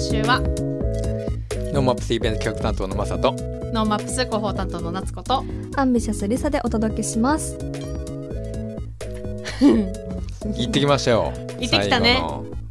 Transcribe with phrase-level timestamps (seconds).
[0.00, 0.40] 今週は？
[1.74, 3.32] NoMaps イベント企画担当のマサと。
[3.74, 5.44] NoMaps 広報担当の夏子と。
[5.76, 7.58] アンビシャスリサでお届けします。
[9.60, 11.34] 行ってきましたよ。
[11.58, 12.22] 行ってきたね。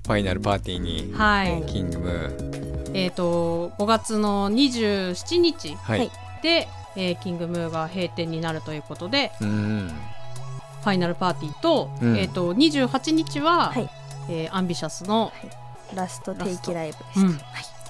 [0.07, 1.13] ファイナルパーティーに。
[1.13, 1.63] はい。
[1.67, 2.91] キングムー。
[2.95, 6.11] えっ、と5月の27日はい、はい。
[6.41, 9.91] で、えーキングムーが閉店になるということでうん。
[10.81, 12.17] ファイナルパーティーと,、うん。
[12.17, 13.87] えー、と28日は、はい。
[14.31, 15.31] えーアンビシャスの、
[15.95, 17.21] ラスト定期ライブでした。
[17.21, 17.39] うんはい。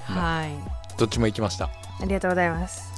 [0.09, 0.97] はい。
[0.97, 1.65] どっちも行きました。
[1.65, 2.89] ありがとうございます。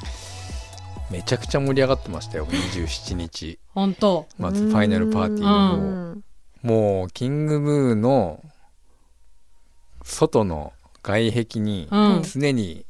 [1.11, 3.59] めちゃくちゃ盛り上がってましたよ27日。
[3.73, 4.27] 本当。
[4.38, 6.23] まずファイナルパーティーうの、うん。
[6.63, 8.43] もうキングムーの
[10.03, 12.23] 外の外壁にうん。
[12.23, 12.86] 常に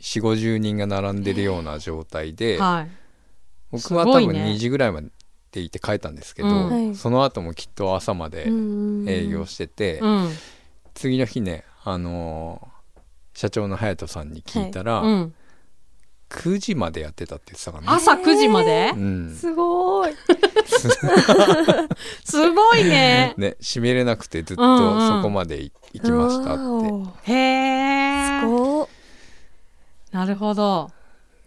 [0.00, 2.90] 4 5 0人が並んでるような状態で、はい。
[3.72, 4.44] 僕は多分すごいね。
[4.52, 5.02] 2時ぐらいま
[5.52, 6.70] でいて帰ったんですけど、うん。
[6.70, 6.94] はい。
[6.94, 10.28] その後もきっと朝まで営業してて、うん
[11.00, 12.80] 次の日ね、あのー
[13.32, 15.34] 社長の隼人さんに聞いたら、うん
[16.28, 17.88] 9時までやってたって言ってたからね。
[17.90, 18.92] 朝9時まで？
[18.94, 20.12] うん、すごい。
[22.24, 26.56] すごいねね閉めれなくてずっうんとうんそこまでい行きましたっ
[27.24, 27.32] て。
[27.32, 28.86] へえすごい。
[30.12, 30.90] なるほど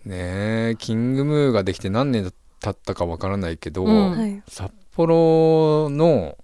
[0.03, 4.43] ねえキングムーができて何年経ったかわからないけど、うんはい。
[4.49, 6.37] 札幌の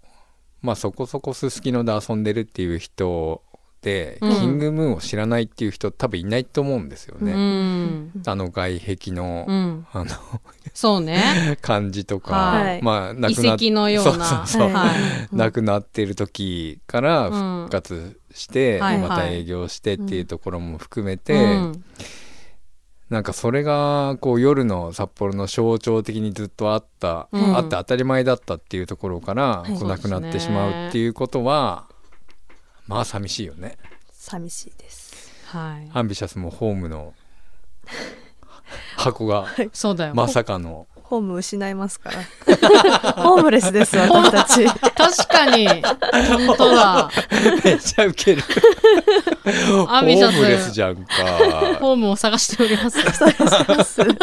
[0.62, 3.42] まあそこそこすすきので遊んでるっていう人
[3.82, 4.36] で、うん。
[4.36, 7.34] キングムーを知らないっていう人多分いないと思うんですようね。
[7.34, 8.12] ん。
[8.26, 9.88] あの外壁の、うん。
[9.92, 10.12] あの
[10.74, 11.58] そうね。
[11.62, 12.82] 感じとか、はい。
[12.82, 14.26] まあな遺くなっ跡のような。
[14.26, 14.70] そうそうそう。
[14.74, 14.92] は
[15.32, 15.36] い。
[15.36, 19.10] なくなってる時からうん復活して、はいはい。
[19.10, 21.84] また営業してっていうところも含めて、うん
[23.10, 27.58] なんかそれがこう夜の札幌の象徴的にずっとあった、うん。
[27.58, 29.74] あって当たり前だったっていうところから、はい。
[29.74, 31.88] こうなくなってしまうっていうことは
[32.88, 33.78] まあ寂しいよね。
[34.12, 35.34] 寂しいです。
[35.48, 35.90] はい。
[35.92, 37.14] アンビシャスもホームの
[38.98, 40.14] 箱がそうだよ。
[40.14, 42.22] まさかのホーム失いますから。
[43.24, 44.68] ホームレスです 私たち。
[44.68, 45.68] 確かに。
[45.68, 47.10] 本当だ。
[47.66, 48.44] めっちゃウケる。
[48.44, 50.36] ホアシャス。
[50.36, 51.14] ームレスじゃんか。
[51.80, 53.04] ホームを探しております。
[53.04, 54.06] ます。
[54.06, 54.16] 確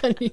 [0.00, 0.32] かに。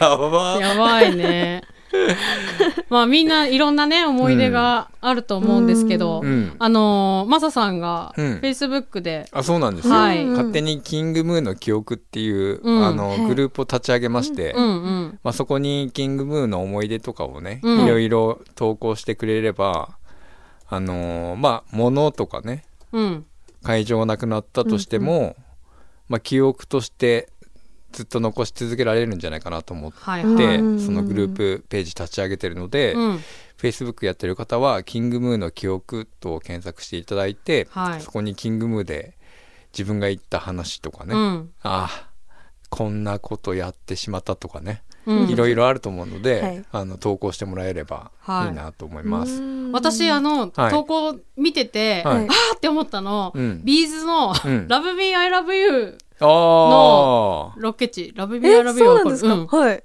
[0.00, 0.58] やば。
[0.60, 1.64] やばいね
[2.88, 6.54] まあみんないろんなね思い出があると思うんですけど、うん。
[6.58, 8.32] あのーマサさんがフうん。
[8.38, 10.24] ェイスブックで、あそうなんですよ、はい。
[10.26, 12.84] 勝手にキングムーの記憶っていう、うん。
[12.86, 13.26] あのはい。
[13.26, 15.18] グループを立ち上げまして、うんうん。
[15.22, 17.84] まあ、そこにキングムーの思い出とかをね、うん。
[17.84, 19.90] いろいろ投稿してくれれば
[20.68, 23.26] あのーまあ物とかねうん。
[23.62, 25.36] 会場がなくなったとしても、
[26.08, 27.28] まあ、記憶として
[27.92, 30.04] ずっと残し続けられるんじゃないかなと思って、そ
[30.90, 33.20] のグループページ立ち上げてるので、うん。
[33.62, 38.00] Facebook やってる方は「キングムーの記憶」と検索していただいて、はい。
[38.00, 39.16] そこにキングムーで
[39.72, 41.50] 自分が言った話とかね、うん。
[41.62, 42.08] ああ
[42.70, 45.28] こんなことやってしまったとかね、うん。
[45.28, 46.64] いろいろあると思うので、はい。
[46.72, 48.48] あの投稿してもらえればはい。
[48.48, 49.40] いいなと思います。
[49.72, 50.70] 私あの、はい。
[50.70, 52.24] 投稿見てて、はい。
[52.24, 53.64] あーって思ったの、うん。
[53.64, 59.34] ビーズの「うん、 Love Me I Love You ああ」ロケ地「Love Me I え、Love そ You」うなんですか？
[59.34, 59.46] うん。
[59.46, 59.82] はい。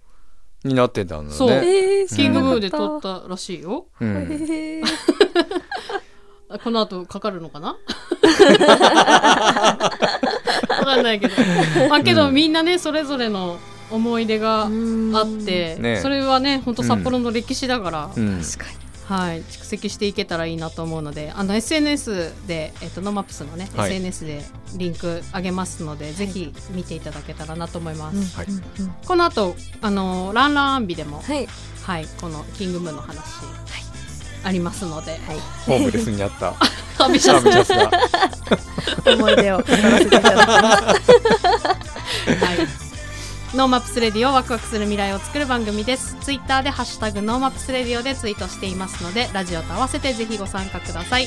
[0.64, 1.50] になってたんだそう。
[1.50, 1.62] ね。
[2.02, 3.86] えー、キングムーで撮ったらしいよ。
[6.64, 7.76] この後かかるのかな？
[10.70, 11.34] わかんないけど。
[11.90, 12.34] まあけど、うん。
[12.34, 13.58] みんなねそれぞれの
[13.92, 14.70] 思い出があっ
[15.46, 16.00] て、ね。
[16.02, 18.42] それはね本当札幌の歴史だから、うん。
[18.42, 18.78] 確かに。
[19.08, 23.92] はい、蓄積していけたらいいなと思うのであの SNS で、えっと NoMaps のね、はい。
[23.92, 24.42] SNS で
[24.76, 28.48] リンク上げますので、ぜひ見ていただけたらなと思います、はい。
[29.06, 31.48] この後あのランランアンビでも、はい。
[31.84, 33.18] はい、このキングムーの話、
[34.44, 35.20] ありますので、はい。
[35.66, 36.54] ホームレスにあった。
[37.04, 37.92] アンビシャスが。
[39.14, 41.12] 思い出を語らせていただきます。
[42.44, 42.87] はい。
[43.58, 46.16] NoMaps Radio、ワクワクする未来を作る番組です。
[46.22, 51.26] ツイッターでハッシュタグ NoMaps Radio でツイートしていますので、ラジオと合わせてぜひご参加ください。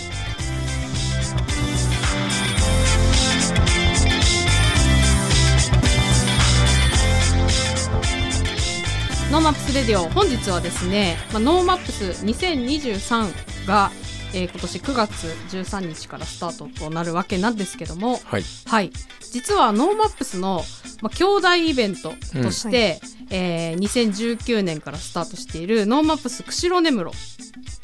[9.32, 13.90] NoMaps Radio 本日はですね、まあ、 NoMaps 2023が、
[14.34, 18.44] えー今年9月13日からスタートとなるわけなんですけども、はい。
[18.66, 18.90] はい、
[19.32, 20.62] 実は NoMaps の、
[21.02, 22.12] まあ、兄弟イベント
[22.42, 23.00] として、
[23.30, 27.12] えー2019年からスタートしている NoMaps 釧路根室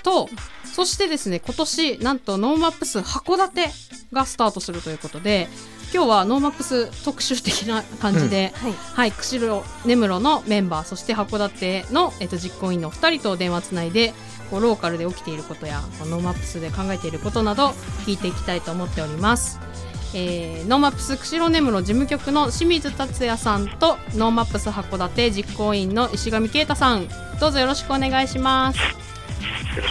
[0.02, 0.28] と
[0.64, 3.70] そしてですね今年なんと NoMaps 函館
[4.12, 5.48] がスタートするということで
[5.94, 8.72] 今日は NoMaps 特集的な感じで、はい。
[8.72, 14.12] はい、釧路根室のメンバーそして函館の、えっと、実行委員の2人と電話つないで
[14.50, 17.68] こうローカルで起きていることや NoMaps で考えていることなど
[18.06, 19.60] 聞いていきたいと思っております。
[20.14, 27.08] えー NoMaps 釧路根室事務局の清水達也さんと NoMaps 函館実行委員の石上啓太さん
[27.40, 28.78] どうぞよろしくお願いします。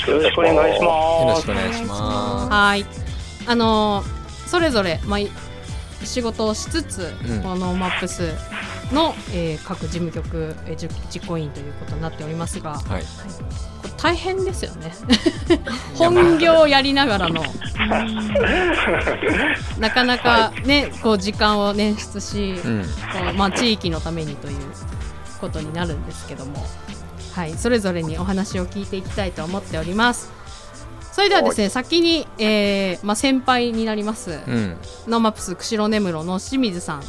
[0.10, 0.82] よろしくお願いします。
[0.82, 2.86] よろしくお願いしまはい。
[3.46, 5.30] あのーそれぞれ、まあ、い
[6.04, 8.32] 仕事をしつつ、うんこの NoMaps
[8.92, 13.08] の、えー各事務局、えーじゅ実行委員ということになっておりますが、すはいこ
[13.88, 14.94] れ大変ですよね。
[15.98, 17.42] 本業やりながらの。
[19.80, 22.88] なかなかね、こう時間を捻出し、うんこ
[23.32, 24.58] うまあ、地域のためにという
[25.42, 26.64] ことになるんですけども、
[27.34, 30.32] はい、それぞれにお話を聞いていきたいと思っております。
[31.12, 34.78] それではですね、先に、えーまあ、先輩になります、うん
[35.08, 37.04] NoMaps 釧路根室の清水さん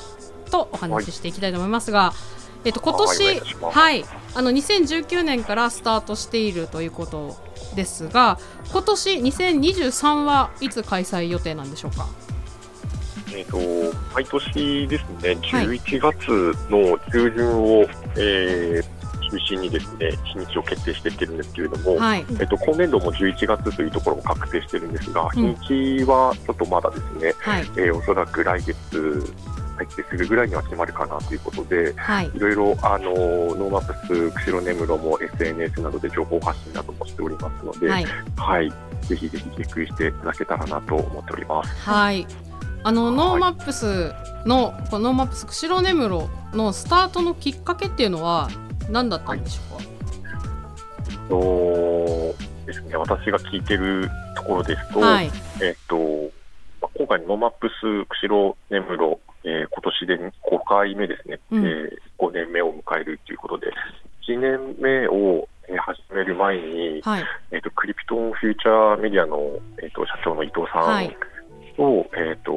[0.50, 2.14] とお話ししていきたいと思いますが、
[2.66, 4.04] えっと、今年はい
[4.34, 7.36] あの2019年からスタートしているということ
[7.76, 8.38] ですが
[8.72, 12.08] 今年2023はいつ開催予定なんでしょうか？
[13.32, 13.58] えっ、と
[14.14, 15.66] 毎年ですね、はい。
[15.78, 17.86] 11月の中旬を、
[18.16, 18.96] えー
[19.28, 22.24] 中心にですね日にちを決定していってるんですけれども、はい。
[22.38, 25.30] えっと今年度も11月というところも確定してるんですが、うん。
[25.30, 25.56] 日に
[26.00, 27.62] ちはちょっとまだですね、はい。
[27.62, 29.34] えーおそらく来月
[29.76, 32.30] 入ってするぐらいには決まるかなということで、はい。
[32.34, 38.06] いろいろあの NoMaps 釧路根室も SNS などで情報発信などもしておりますので、はい。
[38.36, 38.70] はい、
[39.02, 41.88] ぜひぜひチェックしていただけたらなと思っております。
[41.88, 42.26] はい。
[42.82, 43.16] あのはい。
[43.16, 44.12] NoMaps
[44.46, 48.48] のこの NoMaps 釧路根室のスタートのきっかけっていうのは
[48.90, 49.84] 何だったんでしょうか、
[51.28, 55.30] そうですね、私が聞いてるところですと、はい。
[55.60, 55.96] えっと、
[56.80, 60.32] まあ今回の NoMaps 釧路根室、えー今年で5
[60.66, 61.64] 回目ですね、うん。
[61.64, 61.88] えー
[62.18, 63.66] 5年目を迎えるということで、
[64.26, 67.24] 1年目を、えー始める前に、はい。
[67.52, 69.38] えっと、クリプトンフューチャーメディアの、
[69.82, 71.16] えっと、社長の伊藤さんと、はい。
[72.16, 72.52] えっと、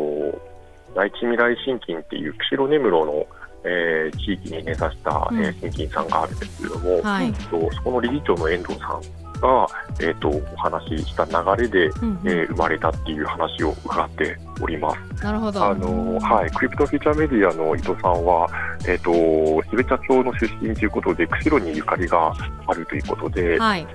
[0.96, 3.27] 大地みらい信金っていう釧路根室の、
[3.65, 5.39] えー地域に根ざした、うん。
[5.45, 7.27] えー信金さんがあるんですけれども、はい。
[7.27, 9.01] えっとそこの理事長の遠藤さん
[9.39, 9.68] が、
[10.01, 15.24] えっとお話しした流れで、うんえー生まれたっていう話を伺っております。
[15.24, 15.63] なるほど。
[15.63, 18.47] あのはい、クリプトンフューチャーメディアの伊藤さんは、
[18.88, 19.12] えっと
[19.63, 22.33] 標茶町の出身ということで、釧路にゆかりが
[22.68, 23.88] あるということで、はい。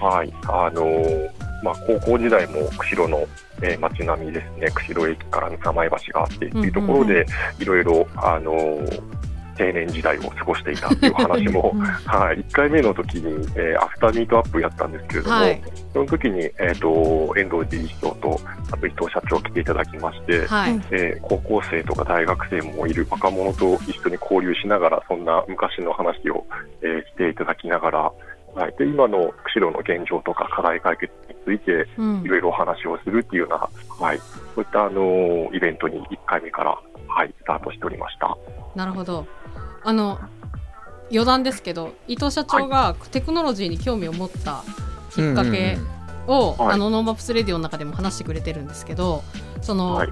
[0.00, 0.84] はい、あの
[1.62, 3.26] まあ、高校時代も釧路の、
[3.62, 7.24] えー街並みですね、釧路駅から幣舞橋があってっていうところうんで、
[7.60, 8.52] いろいろ、あの
[9.58, 11.74] 青年時代を過ごしていたっていう話も、
[12.06, 15.62] はい、1回目の時に、えーアフターミートアップやったんですけれども、はい。
[15.92, 18.40] その時に、えー、と遠藤理事長と
[18.70, 20.80] あと伊藤社長来ていただきまして、はい。
[20.90, 26.44] えー高校生とか大学生もいる若者と一緒に交流しながらそんな昔の話を、
[26.82, 28.12] えーしていただきながら、
[28.54, 32.22] はい、で今の釧路の現状とか課題解決についてうん。
[32.22, 33.68] いろいろお話をするっていうような、
[34.06, 34.18] はい、
[34.54, 36.78] そういった、あのーイベントに1回目から、
[37.08, 38.36] はい、スタートしておりました。
[38.74, 39.26] なるほど。
[39.84, 40.20] あの
[41.10, 44.62] 余談ですけど伊藤社長がテクノロジーに興味を持った
[45.10, 45.78] きっかけ
[46.26, 46.74] を、はい。
[46.74, 49.22] あの NoMaps Radio の中でも話してくれてるんですけど
[49.62, 50.08] その、はい。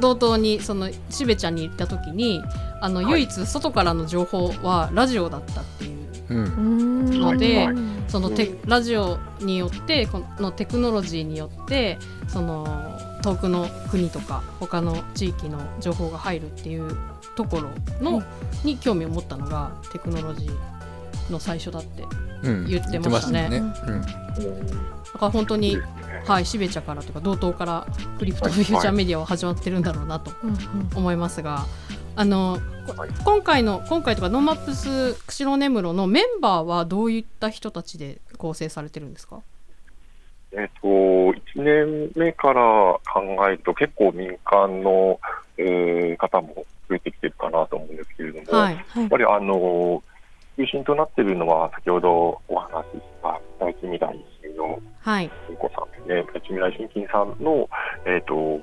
[0.00, 2.42] 道東にそのしべちゃんに行った時に
[2.80, 3.12] あの、はい。
[3.12, 7.76] 唯一外からの情報はラジオだったっていううんうんので、はい。
[8.08, 12.66] そのテうラジオによってこのテクノロジーによってその
[13.22, 16.96] 遠くの国とか他の地域の情報が入るっていう
[17.34, 18.22] ところの、
[18.64, 22.04] に興味を持ったのがテクノロジーの最初だって
[22.42, 22.66] うん。
[22.66, 23.50] 言ってましたね。
[25.12, 25.78] だから本当に
[26.26, 27.86] はいしべちゃからとか同等から
[28.18, 30.32] クリプトンフューチャーメディアは始まってるんだろうなと
[30.94, 31.66] 思いますが。
[32.16, 33.10] あのこはい。
[33.24, 39.40] 今回の今回とか NoMaps 釧路根室のメンバーはどういった人たちで構成されてるんですか？
[40.52, 42.62] えっと、1年目から
[43.12, 45.20] 考えると結構民間の、
[45.58, 50.02] えー方も増えてきてるかなと思うんですけれども、はいやっぱりあの
[50.56, 55.30] 中心となっているのは先ほどお話しした第一未来新のはい。
[55.48, 57.68] 金子さんですね、第一未来新金さんの、
[58.06, 58.60] えっと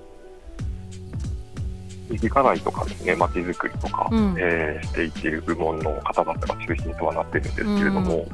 [2.10, 4.36] 地域課題とかですね、まちづくりとか、うん。
[4.38, 8.28] えーしていっている部門の方々が中心とはなっているんですけれども、う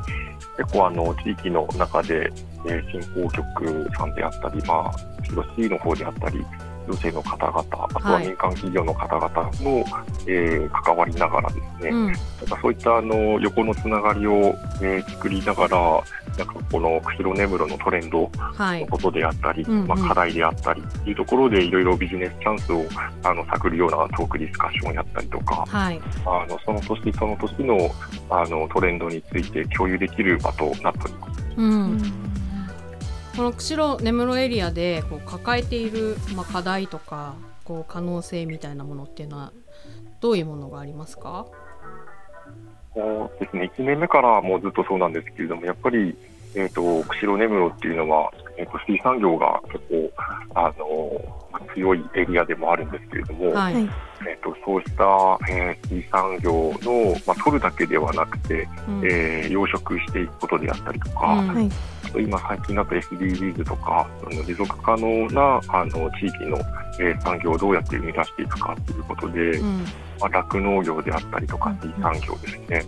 [0.57, 2.31] 結構あの地域の中で、
[2.67, 6.45] えー振興局さんであったり、まあ、広市の方であったり、
[6.89, 8.27] 行政の方々、あとははい。
[8.27, 9.29] 民間企業の方々
[9.61, 9.85] の、
[10.27, 12.05] えー関わりながらですね、うん。
[12.07, 15.77] なんかそういったあの横のつながりを、えー作りながら、
[16.37, 18.81] なんかこの釧路根室のトレンドはい。
[18.81, 19.87] のことであったり、うんうん。
[19.87, 22.83] まあ、課題であったりっていうところでいろいろビジネスチャンスを
[23.23, 26.01] あの探るようなトークディスカッションをやったりとか、はい。
[26.25, 27.91] あのその年その年の
[28.29, 31.39] あのトレンドについて共有できる場となっております。
[31.57, 32.01] うん
[33.39, 39.53] この釧路根室エリアでこう抱えている、まあ、課題とかこう可能性みたいなものっていうのは
[40.19, 41.45] どういうものがありますか？
[42.93, 46.17] そうですね、1年目からもうずっとそうなんですけれども、やっぱり、
[46.53, 48.29] えー、と釧路根室っていうのは、
[48.59, 50.11] えー、と水産業が結構
[50.53, 53.89] あのまあ強いエリアでもあるんですけれども、はい、はい。
[54.27, 55.03] えー、とそうした、
[55.49, 59.05] えー水産業の、まあ、取るだけではなくて、うん。
[59.05, 61.47] えー養殖していくことであったりとか、うん。
[61.47, 61.69] はい。
[62.05, 66.57] あと今最近だと SDGs とか、その持続可能なあの地域の、
[66.99, 69.77] えー産業をどうやって生み出していくかということで、うん。
[70.19, 71.89] まあ、酪農業であったりとかうん。
[71.89, 72.83] 水産業ですね、え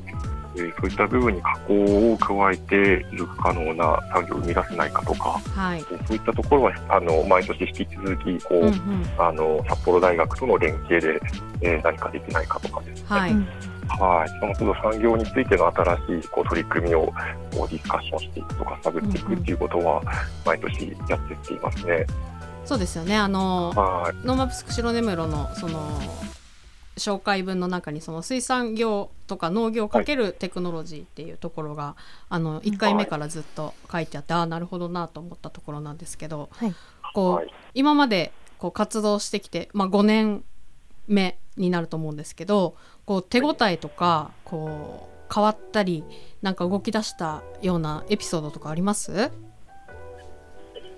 [0.70, 1.74] ーそういった部分に加工
[2.14, 5.80] を加えて持続可能な産業を生み出せないかとか、はい。
[5.80, 9.06] えーそういったところはあの毎年引き続きこう、うんうん。
[9.18, 11.20] あの札幌大学との連携で、
[11.62, 13.32] えー何かできないかとかですね、はい。
[13.32, 13.48] うん。
[14.00, 17.14] はい、その都度産業についての新しいこう取り組みを
[17.52, 20.02] こうディスカッションしていくとか探っていくっていうことは
[20.46, 22.06] 毎年やっていっていますね。
[22.64, 23.18] そうですよね。
[23.18, 24.26] あのはい。
[24.26, 26.00] ノーマップス釧路根室のその
[26.98, 31.96] 紹介文の中にその水産業とか農業かけるテクノロジーっていうところが、
[32.30, 36.76] あの1回目からずっと書いてあって、ああなるほどなと思ったところなんですけど、はい。
[37.14, 37.54] こう、はい。
[37.74, 40.44] 今までこう活動してきて、まあ、5年
[41.08, 46.04] 目になると思うんですけどこう手応えとかこう変わったり
[46.42, 49.32] なんか動き出したようなエピソードとかあります？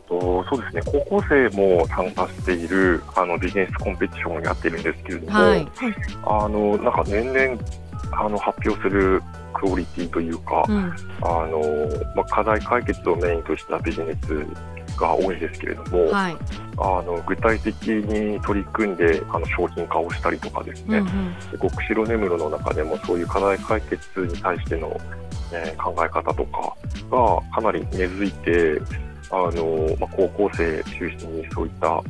[0.08, 0.82] とそうですね。
[0.86, 5.68] 高校生も参加しているあのビジネスコンペティションをやってるんですけれども、はい、
[6.26, 7.62] あのなんか年々
[8.12, 9.22] あの発表する
[9.54, 10.94] クオリティというか、うん。
[11.22, 11.60] あの
[12.16, 14.46] まあ、課題解決をメインとしたビジネス
[15.00, 16.38] が多いですけれども、はい。
[16.78, 21.52] あの具体的に取り組んであの商品化をしたりとかですね、うんうん。
[21.52, 25.00] でこう釧路根室の中でもそういう課題解決に対しての、
[25.54, 26.76] えー考え方とか
[27.12, 28.82] がかなり根付いて
[29.34, 32.02] あの、まあ、高校生中心にそういった、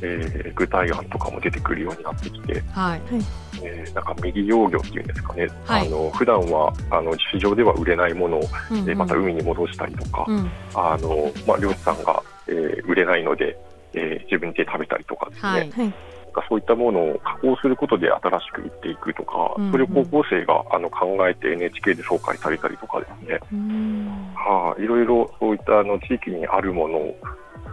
[0.00, 3.00] えー具体案とかも出てくるようになってきて、はい。
[3.62, 5.86] えーなんか未利用魚っていうんですかね、はい。
[5.88, 8.90] あの普段はあの市場では売れないものを、うんうん。
[8.90, 10.50] えーまた海に戻したりとか、うん。
[10.74, 13.58] あのまあ、漁師さんが、えー売れないので、
[13.94, 15.94] えー自分で食べたりとかですね、はい
[16.28, 24.34] はいなんかそういったものを加工することで新しく売っていくとか、うんうんそれを高校生があの考えて NHK で紹介されたりとかですね、うん。
[24.34, 27.16] はい、いろいろそういったあの地域にあるものを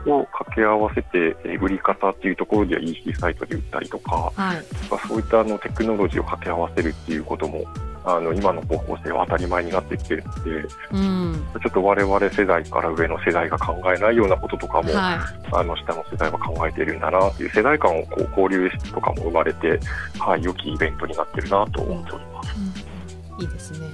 [0.06, 4.58] 掛け合わせて、えー売り方っていうところでは EC サイトで売ったりとか、はい。
[4.90, 7.64] まあそういったあのテクノロジーを掛け合わせるっていうことも
[8.04, 10.52] あの今の高校生は当たり前になってきてるので、
[10.92, 11.46] うん。
[11.54, 15.20] ちょっと我々世代から上の世代が考えないようなこととかも、はい。
[15.52, 19.80] あの下の世代は考えているんだなという世代間をこう交流とかも生まれて、
[20.20, 22.56] はい、良きイベントになってるなと思っております。
[23.40, 23.88] いいですね。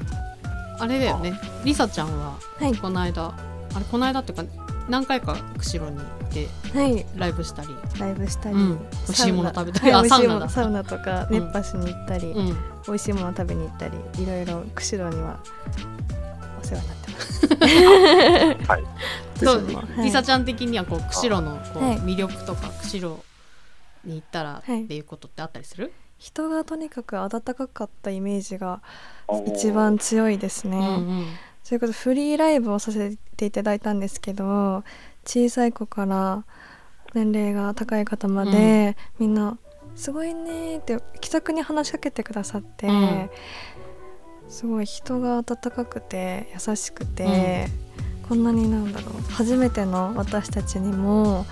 [0.78, 1.34] あれだよね。
[1.64, 2.76] りさちゃんははい。
[2.76, 3.34] この間、
[3.76, 4.44] あれこの間っていうか
[4.90, 6.48] 何回か釧路に行って
[6.78, 7.06] はい。
[7.16, 8.80] ライブしたり、ライブしたり、うん。
[8.80, 9.94] 美味しいもの食べたり。
[9.94, 10.34] あサウナだ。
[10.34, 11.40] ものサウナとかうん。
[11.40, 15.40] 熱波しに行ったり、うん、美味しいもの食べに行ったりいろいろ釧路には
[16.62, 17.48] お世話になってます。
[18.68, 18.84] はい。
[19.44, 19.80] そう私も。
[19.80, 20.06] はい。
[20.06, 22.00] りさちゃん的にはこう釧路のこうはい。
[22.00, 23.22] 魅力とか釧路
[24.06, 25.94] に行ったらっていうことってあったりする？
[26.18, 28.82] 人がとにかく温かかったイメージが
[29.48, 30.78] 一番強いですね。
[30.78, 30.88] うんう
[31.22, 31.26] ん
[31.64, 34.84] それこそフリーライブをさせていただいたんですけど
[35.26, 36.44] 小さい子から
[37.14, 39.58] 年齢が高い方まで、みんな
[39.96, 43.30] 「すごいね」って気さくに話しかけてくださって、うん。
[44.48, 47.68] すごい人が温かくて優しくて、
[48.28, 51.46] こんなになんだろう初めての私たちにも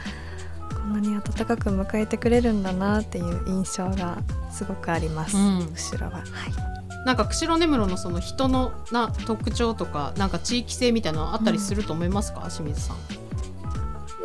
[0.74, 4.18] こんなに温かく迎えてくれるんだなっていう印象が
[4.52, 5.60] すごくあります、うん。
[5.74, 6.12] 後ろは。
[6.12, 12.98] はいなんか釧路根室のその人のな特徴とかなんか地域性みたいなのあったりすると思いますか、清水さん。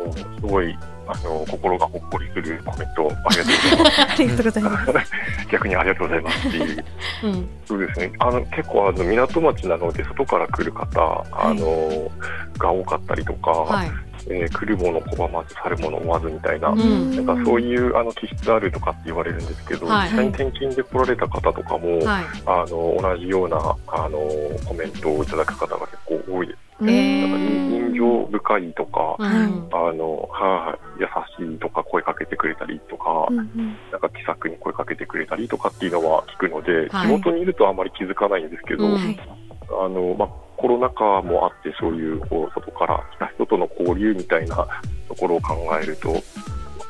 [0.05, 0.77] もうすごい
[1.07, 5.11] あの心がほっこりするコメント ありがとうございます。
[5.51, 6.85] 逆にありがとうございますっていう。
[7.23, 8.11] うんそうですね。
[8.19, 12.11] あの結構あの港町なので外から来る方、あの
[12.57, 13.91] が多かったりとか、はい。
[14.27, 16.69] えー来るもの拒まず去るもの追わずみたいな。
[16.69, 22.25] うんなんかそういうあの気質あるとかって言われるんですけど、はい実際に転勤で来られた方とかも、はい。
[22.45, 24.19] あの同じようなあの
[24.65, 26.59] コメントをいただく方が結構多いです。
[26.81, 44.67] えーなんか人情深いとか、うんあのはい、優しいとか声かけてくれたりとか、うんうんなんか気さくに声かけてくれたりとかっていうのは聞くので、はい地元にいるとあまり気づかないんですけど、あのまあ、コロナ禍もあってそういうこう外から来た人との交流みたいな
[45.07, 46.15] ところを考えると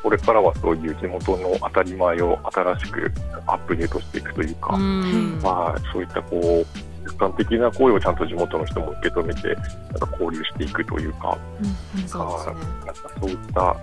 [0.02, 3.12] これからはそういう地元の当たり前を新しく
[3.46, 5.40] アップデートしていくというか、うん。
[5.42, 6.66] まあ、そういったこう、
[7.06, 9.56] 客観的な声をちゃんと地元の人も受け止めて、なん
[9.98, 12.00] か交流していくというか、うん。
[12.00, 12.08] うん。
[12.08, 12.60] そうね。
[12.84, 13.76] なんかそういった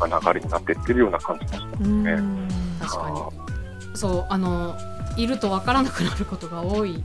[0.00, 2.12] まあ流れになっていってるような感じがしますね。
[2.12, 2.48] うん。
[2.80, 3.96] 確かに。
[3.96, 4.76] そうあの
[5.16, 7.02] いるとわからなくなることが多い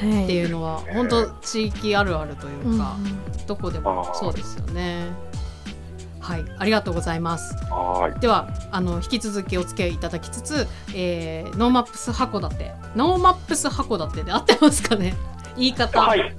[0.00, 2.96] っていうのは本当地域あるあるというか、
[3.46, 5.06] どこでもそうですよね。
[6.20, 7.54] はい、ありがとうございます。
[7.70, 8.20] はい。
[8.20, 15.14] ではあの引き続きお付き合いいただきつつ、えー NoMaps 函館 NoMaps 函館で合ってますかね？
[15.56, 16.36] 言い方、はい。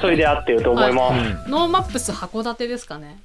[0.00, 1.10] それで合ってると思いま
[1.44, 1.50] す。
[1.50, 3.18] NoMaps 函館ですかね？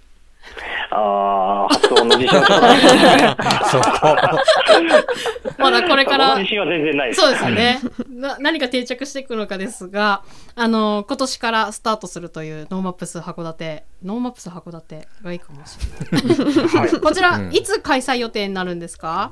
[0.94, 3.36] ああ、発音の自信はちょっとないですね。
[3.72, 4.18] そこ。
[5.58, 7.22] まだこれから自信は全然ないです。
[7.22, 7.80] そうですよね。
[8.10, 10.24] な何が定着していくのかですが、
[10.56, 15.78] あの今年からスタートするという NoMaps 函館、 NoMaps 函館がいいかもし
[16.12, 16.68] れない。
[16.68, 16.92] はい。
[17.00, 19.32] こちら、うんいつ開催予定になるんですか？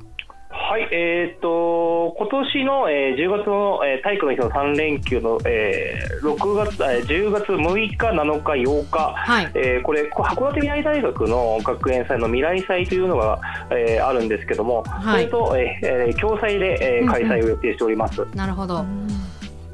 [0.62, 9.52] はい、えっ、と、今年の、えー10月の、えー体育の日の3連休の、えー6月、えー10月6日、7日、8日、はい。
[9.56, 13.40] えーこれ、こ函館未来大学の学園祭の未来祭というのが、
[13.72, 18.26] えーあるんですけども、はいそれと、えーえー共催で、えー開催を予定しております。
[18.36, 18.80] なるほど。
[18.80, 19.08] うん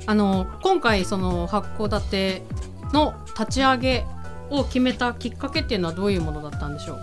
[0.07, 2.41] あの今回その函館
[2.93, 4.03] の立ち上げ
[4.51, 6.97] を決めたきっかけっていうのはどういうものだったんでしょう？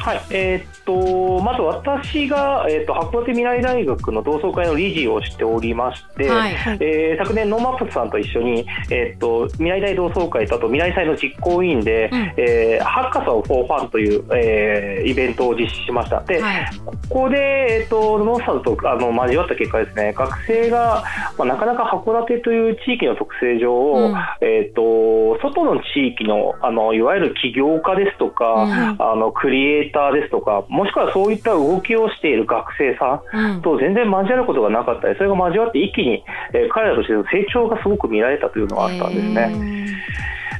[0.00, 6.52] はい、えーっとまず私が、えーっとはこだて未来大学の同窓会の理事をしておりまして、はい。
[6.80, 16.20] えー昨年、 NoMaps さんと一緒に、えーっと未来大同窓会とあと未来祭の実行委員で、うんえーハッカソン・フォー・ファンという、えーイベントを実施しました。
[16.22, 16.70] で、はい。
[16.84, 17.36] ここで、
[17.80, 21.04] えーっとノーさんとあの交わった結果ですね、学生が、
[21.38, 33.22] まあ、なかなか函館という地域の特性上、うんえーっと外の地域のあのいわゆる起業家ですとか、うんあのクリエイターですとか、もしくはそういった動きをしている学生さ
[33.56, 33.62] ん。
[33.62, 36.24] と全然交わることがなかったり、それが交わって一気に、
[36.54, 39.50] えー彼らとしての成長がすごく見られたというのがあったんですね。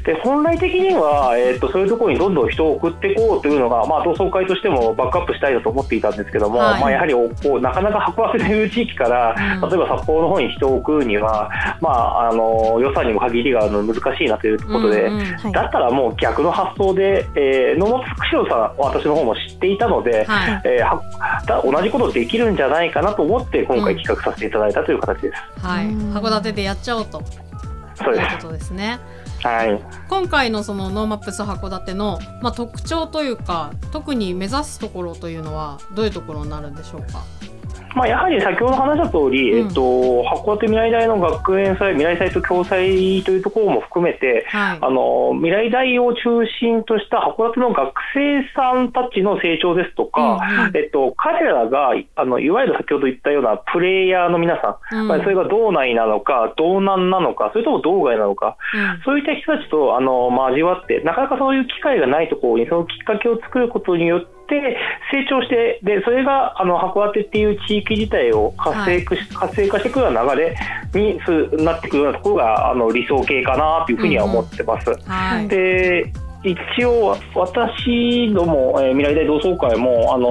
[0.04, 15.06] で本来的には、えー、とそういうところにどんどん人を送っていこうというのが、まあ、同窓会としてもバックアップしたいなと思っていたんですけども、はいまあ、やはりおこうなかなか函館という地域から、うん例えば札幌の方に人を送るには、まあ、あの予算にも限りがあるので難しいなということで。
[15.06, 20.62] うんうんはいだったらもう逆の発想で、えー、野本釧路さん、私の方も知っていたので、はい。
[20.64, 21.02] えーは
[21.46, 25.66] だ同じことできるんじゃないかなと思って、今回企画させていただいたという形です。
[25.66, 25.86] はい。
[25.86, 27.22] うん函館でやっちゃおうと
[28.04, 28.24] そうです。
[28.26, 28.98] いうことですね。
[29.42, 29.80] はい。
[30.08, 37.22] 今回のその NoMaps 函館の、まあ、特徴というか特に目指すところというのはどういうところになるんでしょうか？
[37.94, 39.66] まあ、やはり先ほど話した通り、うん。
[39.66, 39.80] えっと、
[40.22, 44.78] 函館未来大の学園祭、未来祭と共催というところも含めて、はい。
[44.80, 50.76] あの未来大を中心とした函館の学生さんたちの成長ですとか、うんうん。
[50.76, 55.08] えっと、彼らがあのいわゆる先ほど言ったようなプレイヤーの皆さん、うん。
[55.08, 59.02] まあそれが道内なのか、道南なのか、それとも道外なのか、うん。
[59.04, 64.39] そういった人たちとあの交わって、なかなかそういう機会がないところに、そのきっかけを作ることによって、
[65.10, 70.56] 成長して、でそれがあの函館っていう地域自体を活性化し、活性化していくような流れ
[70.94, 74.90] にすなっていくようなところがあの理想形かなというふうには思ってます。
[75.06, 80.28] はいで一応、私ども、えー未来大同窓会も、あの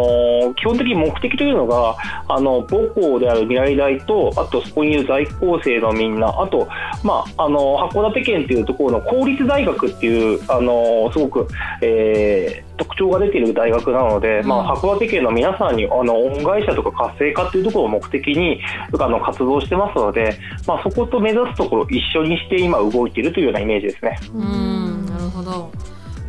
[0.52, 1.96] ー基本的に目的というのが、
[2.28, 6.68] あの母校である未来大と、あとそこにいる在校生のみんな、あと、
[7.04, 11.48] まああの函館県というところの公立大学っていう、あのーすごく、
[11.82, 18.62] えー特徴が出ている大学なので、まあ、函館県の皆さんにあの恩返しだとか活性化というところを目的に
[18.98, 24.18] あの活動してますので、まあ、そこと目指すところを一緒にして今動いているというようなイメージですね。
[24.34, 25.72] うんなるほど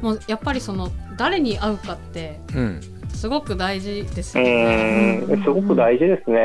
[0.00, 2.99] もうやっぱりその誰に会うかってうん。
[3.14, 5.22] すごく大事ですね。
[5.44, 6.36] すごく大事ですね。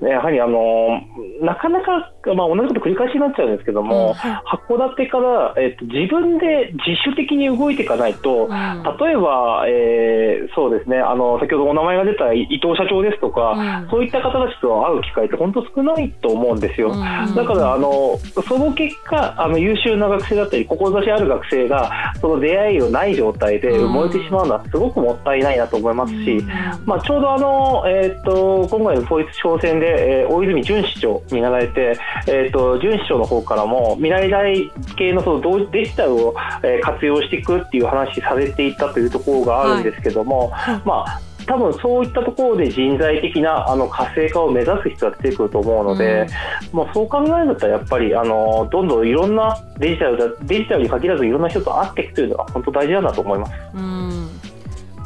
[0.00, 1.00] ねやはりあの
[1.40, 8.50] なかなか、まあ、同じこと繰り返しになっちゃうんですけども、函館から、えっと、自分で自主的に動いていかないと、うん。
[8.50, 13.88] 例えば、えーそうですねあの、先ほどお名前が出た伊藤社長ですとか、うん。
[13.90, 16.90] そういった方たちと会う機会って本当少ないと思うんですよ。
[16.90, 17.34] うん。
[17.34, 26.44] だからあのその結果あの優秀な学生だったり志ある学生がその出会いをない状態で埋もれてしまうのはすごくもったいないなと思いますし、
[26.84, 40.50] まあ、ちょうどあの、えー、と今回の統一地方選で、えー大泉潤市長になられて、えー、と潤市長の方からも未来大系のその同デジタルを、えー活用していくっていう話されていたというところがあるんですけども、
[40.84, 41.20] まあ
[41.50, 46.28] 多分そういったところで人材的なあの活性化を目指す人が出てくると思うので、
[46.72, 53.52] もうそう考えるんだったらやっぱりあのどんどんいろんなデジタルだデジタルに限らずいろんな人と会っていくというのが本当大事だなと思います。
[53.74, 54.29] うん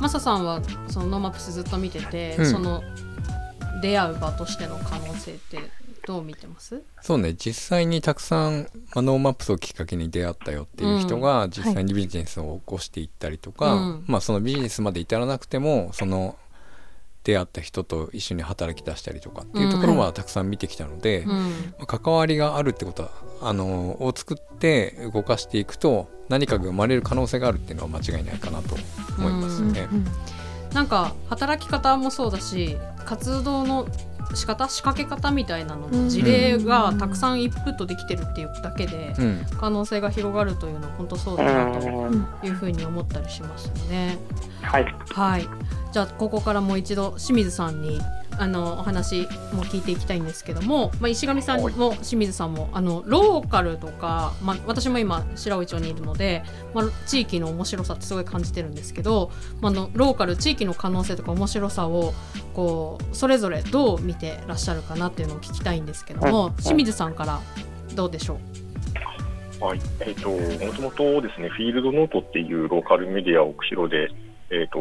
[0.05, 2.47] マサさんはその NoMaps ずっと見てて、うん。
[2.47, 2.83] その
[3.81, 5.59] 出会う場としての可能性って
[6.07, 6.83] どう見てます？
[7.01, 16.37] そうね実際にたくさん、まあ、 NoMaps をきっかけに出会ったよっていう人が実際にビジネスを起こしていったりとか、うんまあそのビジネスまで至らなくてもその
[17.25, 21.31] 出会った人と一緒に働き出したりとかっていうところはたくさん見てきたので、うん。
[21.79, 23.11] まあ関わりがあるってことは
[23.45, 28.77] あのを作って動かしていくと何かが生まれる可能性があるっていうのは間違いないかなと
[29.19, 29.89] 思いますね。
[30.73, 33.87] なんか働き方もそうだし活動の
[34.35, 41.87] 仕方仕掛け方みたいなのの事例がたくさんインプットできてるっていうだけでうん可能性が広がるというのは本当そうだなと
[42.45, 44.19] いうふうに思ったりしますよね。
[44.63, 44.95] はい。
[45.11, 45.49] はい、
[45.93, 48.01] じゃあここからもう一度清水さんに
[48.39, 56.43] あのお話も聞いていきたいんですけども、まあ、石上さんも清水さんもあのローカルとか、まあ、私も今白老町にいるので、
[56.75, 62.13] まあ、地域の面白さってすごい感じてるんですけど、まあ、あのローカル地域の可能性とか面白さを
[62.55, 67.41] こうそれぞれどう見てらっしゃるかなっていうのを聞きたいんですけども清水さんから
[67.95, 68.39] どうでしょ
[69.61, 74.11] はい、えっ、と、もともとですね、フィールドノートっていうローカルメディアを釧路で、
[74.51, 74.79] えっ、と、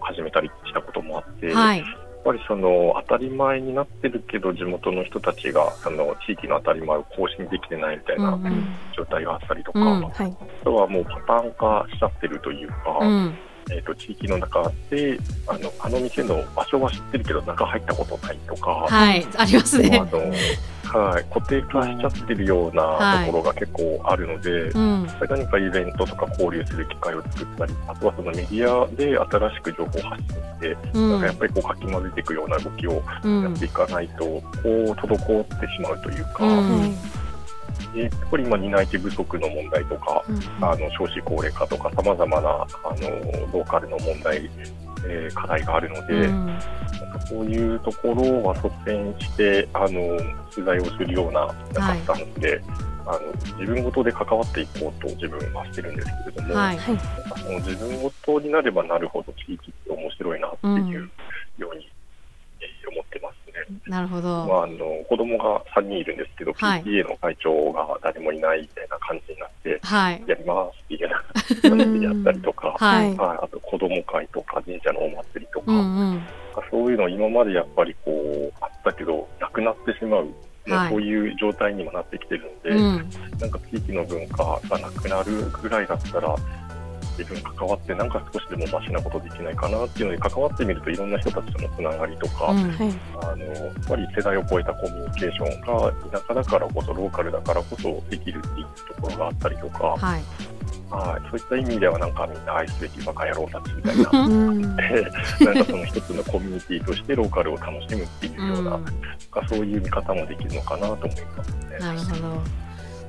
[0.00, 1.84] 始めたりしたこともあって、うはい、
[2.24, 8.64] ぱりその当たり前になってるけど、地元の人たちがその地域の当たり前を更新できてないみたいなうんうん。
[8.96, 10.36] 状態があったりとか、うんはい。
[10.40, 13.34] あとはもうパターン化しちゃってるというか、うん
[13.70, 19.98] えー、と地域の中であのあの店の場所は知ってるけど中入ったことないとか、はい、ありますね。
[19.98, 20.16] あ。
[20.16, 20.32] の
[20.92, 25.06] はい、固定化しちゃってるようなところが結構あるので、うん。
[25.28, 31.10] 何かイベントとか交流する機会を作ったりあとはそのメディアで新しく情報を発信して、うん。
[31.12, 36.94] なんかやっぱりこうかき混ぜていくような動きをうんやっていかないと、こう滞ってしまうというか、うん
[37.94, 40.24] でやっぱり今担い手不足の問題とか、
[40.60, 43.10] あの少子高齢化とかさまざまなあの
[43.52, 44.50] ローカルの問題、
[45.06, 46.46] えー課題があるので、うん。
[46.46, 46.58] なん
[47.12, 50.16] かそういうところは率先してあの
[50.50, 52.62] 取材をするようななんかスタンスで、
[53.04, 53.20] あの
[53.58, 56.76] 自分ごとで関わっていこうと自分はしてるんですけれども、はい。
[56.76, 57.02] なんか
[57.36, 61.10] その自分ごとになればなるほど地域って面白いなっていう
[61.58, 61.90] ように、
[62.60, 63.32] えー思ってます。
[63.32, 63.41] ね。
[63.86, 64.46] なるほど。
[64.46, 70.22] まあ、あの子供が3人いるんですけど、はい PTA の会長が誰もいないみたいな感じになって、はい。
[70.26, 73.16] やりますっていうような感じでやったりとか、はい。
[73.16, 76.22] はい、あと子供会とか神社のお祭りとか、うんうん。
[76.70, 80.26] そういうの今までやっぱりこうあったけどなくなってしまう、
[80.66, 83.38] もはいうそういう状態にもなってきてるので、うん。
[83.38, 86.36] なんか地域の文化がなくなるぐらいだったら
[87.18, 92.92] 自分関わってなんか少しでもマシなことできないかなっていうので関わってみるといろんな人たちとのつながりとか、うんはい。
[93.22, 100.22] あのやっぱり世代を超えたコミュニケーションが田舎だからこそローカルだからこそできるっていうところがあったりとか、はい。
[100.90, 104.76] はい、そういった意味ではなんかみんな愛すべきバカ野郎たちみたいな うん。
[104.76, 108.84] で なんかその一つのコミュニティとしてローカルを楽しむっていうような、うん
[109.32, 111.78] なんかそういう見方もできるのかなと思いますね。
[111.78, 112.61] なるほど。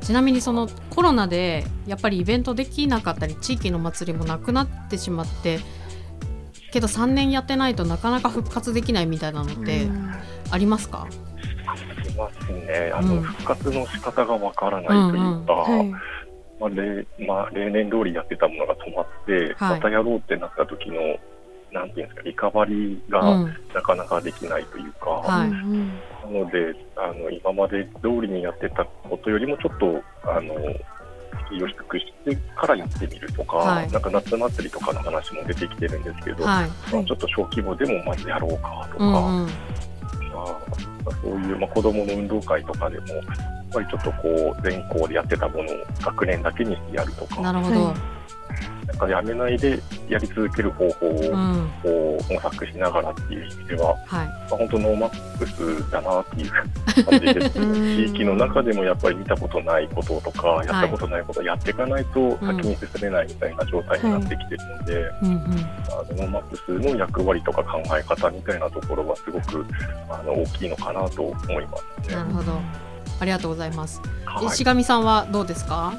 [0.03, 5.59] ちなみにそのコロナでやっぱりイベントできなかったり地域の祭りもなくなってしまって
[6.71, 9.87] けど3年やってないとなかなか復活できないみたいなのって
[10.49, 11.07] ありますか、
[11.67, 12.91] ありますね。
[12.93, 15.89] あの、うん復活の仕方がわからないというか、はい。
[16.59, 20.95] まあ例まあ、例年通りやってたものが止まって、はいまたやろうってなった時の
[21.73, 23.57] なんていうんですかリカバリーうがん。
[23.73, 25.49] なかなかできないというか、はい。
[25.49, 30.55] うんなのであの今まで通りにやってたことよりもちょっとあの
[31.49, 33.91] 敷居を低くしてからやってみるとか、はい。
[33.91, 36.69] なんか夏祭りとかの話も出てきてるんですけど、はい。
[36.93, 39.47] まあ、ちょっと小規模でもまずやろうかとか、うんうん。
[39.47, 39.51] ま
[40.43, 43.25] あ、そういう、まあ、子どもの運動会とかでもやっ
[43.73, 45.65] ぱりちょっとこう全校でやってたものを
[46.01, 47.41] 学年だけにしてやるとか。
[47.41, 47.95] なるほど、は
[48.93, 54.27] なんかやめないでやり続ける方法を模索しながらっていう意味では、はい。
[54.27, 56.51] まあ、本当 NoMaps だなっていう
[57.05, 57.73] 感じです うん。
[57.73, 65.37] 地域の中でもやっぱり見たことないこととか、やったことないことをやっていかないと先に進めないみたいな状態になってきてるので、うんうん。
[66.17, 69.65] NoMaps の役割とか考え方みたいなところはすごく
[70.09, 72.15] あの大きいのかなと思いますね。
[72.15, 72.51] なるほど。
[73.19, 74.45] ありがとうございます、はい。
[74.47, 75.93] 石上さんはどうですか？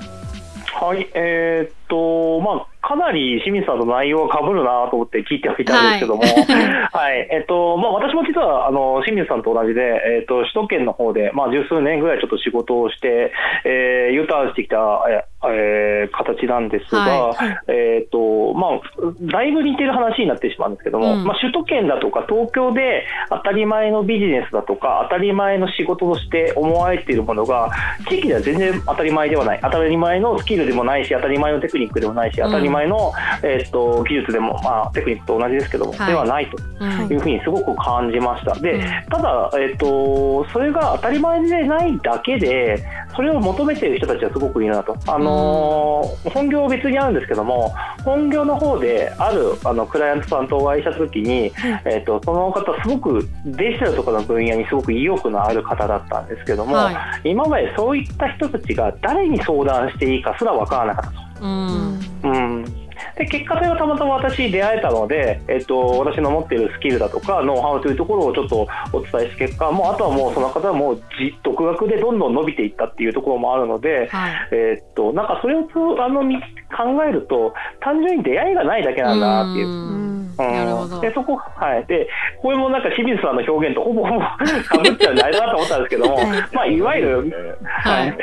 [0.80, 6.22] はい、えーっと、まあ、かなり清水さんと内容が被るなと思って聞いてはいたんですけども、
[6.92, 13.32] はい、えっと、まあ、私も実は、あの、清水さんと同じで、えっと、首都圏の方で、まあ、十数年ぐらいちょっと仕事をして、
[13.64, 17.34] えー、U ターンしてきた、ええー形なんですが、は
[17.68, 18.80] えっと、まあ、
[19.20, 21.24] だいぶ似てる話になってしまうんですけども、うん。
[21.24, 27.70] まあ、首都圏だとか東京で当たり前のビジネスだとか、当たり前の仕事として思われているものが、
[28.08, 36.08] 地域では全然当たり前ではない、当たり前のスキルでもないし、当たり前のテクニックでもないし、当たり前前の、えー、と技術でも、まあ、テクニックと同じですけども、はい。
[36.08, 37.12] ではないとうん。
[37.12, 38.54] いうふうにすごく感じました。
[38.54, 38.80] でうん。
[39.10, 42.84] ただ、えー、とそれが当たり前でないだけで
[43.14, 47.72] それを求めている人たちはすごくいるなと、あのー本業別にあるんですけども
[48.04, 51.52] 本業の方であるあのクライアントさんとお会いした時に、
[51.84, 56.92] えー、とその方すごくデジタルとかの分野にすごく意欲のある方だったんですけども、は
[57.24, 57.30] い。
[57.30, 61.24] 今までそういった人たちが誰に相談していいかすら分からなかったと。
[61.40, 62.00] うん。
[62.22, 62.84] うん。
[63.16, 74.48] で結果それがたまたま私に出会えたので、えっと、私の持っているスキルだとかノウハウというところをちょっとお伝えした結果もうあとはもうその方はもうじ独学でどんどん伸びていったっていうところもあるので、はい。
[74.52, 75.70] えっとなんかそれをつ
[76.00, 79.68] あのみ考えると単純に出会いがないだけなんだなっていう。
[79.68, 81.00] うん。
[81.00, 81.86] でそこはい。
[81.86, 82.08] で
[82.42, 84.20] これもなんか清水さんの表現とほぼほぼ
[84.66, 86.18] かぶっちゃうんであれだなと思ったんですけども、
[86.52, 88.18] まあいわゆるはい、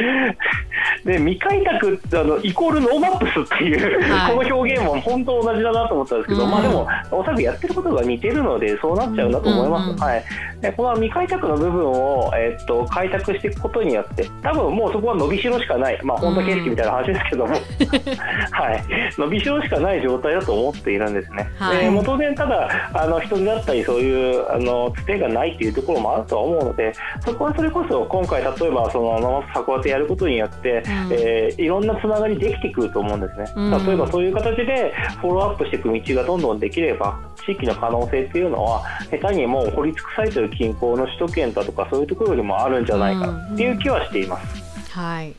[1.05, 4.35] で未開拓あのイコールノーマップスっていう、はい。
[4.35, 6.51] この表現も本当同じだなと思ったんですけど、うん。
[6.51, 10.23] まあでもおそらくやってることが似てるのでそうなっちゃうんだと思います、うんうんはい、
[10.61, 15.99] でこの未開拓の部分を、えっと開拓していくことによって多分もうそこは伸びしろしかない。
[16.03, 17.53] まあ本田圭佑みたいな話ですけども、
[18.51, 18.83] はい、
[19.17, 21.85] 伸びしろしかない状態だと思っているんですね、はい。
[21.85, 26.93] でもう当然ただあの人手だったりそういうあのつてがないっていうところもあるとは思うので
[27.25, 33.85] そこはそれこそ今回例えばそのノー函館やることによって、えーいろんなつながりできてくると思うんですね、うん。
[33.85, 44.91] 例えばそういう形でフォローアップしていく道がどんどんできれば地域の可能性っていうのは下手にもう掘り尽くされてる近郊の首都圏だとかそういうところよりもあるんじゃないかっていう気はしています。
[44.91, 45.33] はい。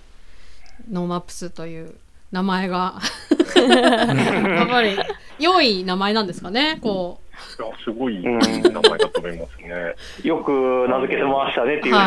[0.91, 1.95] NoMaps という
[2.31, 2.95] 名前が。
[3.57, 4.97] やっぱり
[5.39, 6.79] 良い名前なんですかね。
[6.83, 7.21] こ
[7.85, 9.95] すごい名前だと思いますね。
[10.23, 11.99] よく名付けてましたねっていう、う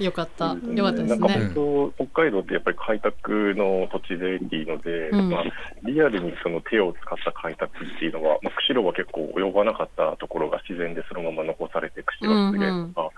[0.04, 0.56] よかった。
[0.74, 5.30] よかったですなんかね本当、北海道ってやっぱり開拓の土地でいいので、うん。
[5.30, 5.44] まあ、
[5.84, 13.10] リアルにその手を使った開拓っていうのは、まあ、釧路は結構及ばなかったところが自然でそのまま残されて、釧路湿原とか、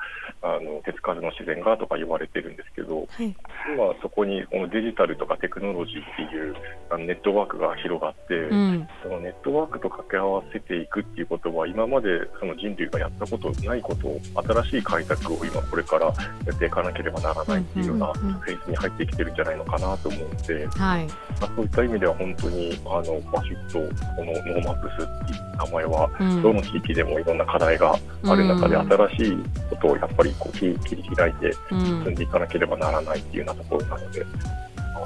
[0.42, 3.35] あの手つかずの自然がとか言われてるんですけど、はい。
[3.74, 6.55] 今そこにこのデジタルとかテクノロジーっていう
[6.90, 8.88] あのネットワークが広がって、うん。
[9.02, 12.09] そのネットワークと掛け合わせていくっていうことは今まで
[12.40, 14.20] その人類がやったことないことを
[14.64, 16.12] 新しい開拓を今これからや
[16.52, 23.78] っていかなければならないっていうようなフェーズに入ってきてるんじゃないのかなと思うので、はいまあ、そういった意味では本当にあのバシッと
[24.16, 26.42] この NoMaps っていう名前はうん。
[26.42, 28.92] どの地域でもいろんな課題がある中でうん。
[28.92, 29.37] 新しい
[29.70, 31.81] ことをやっぱりこう切切り開いてうん。
[31.81, 34.31] 進んでいかなければならないっていうようなところなので、ま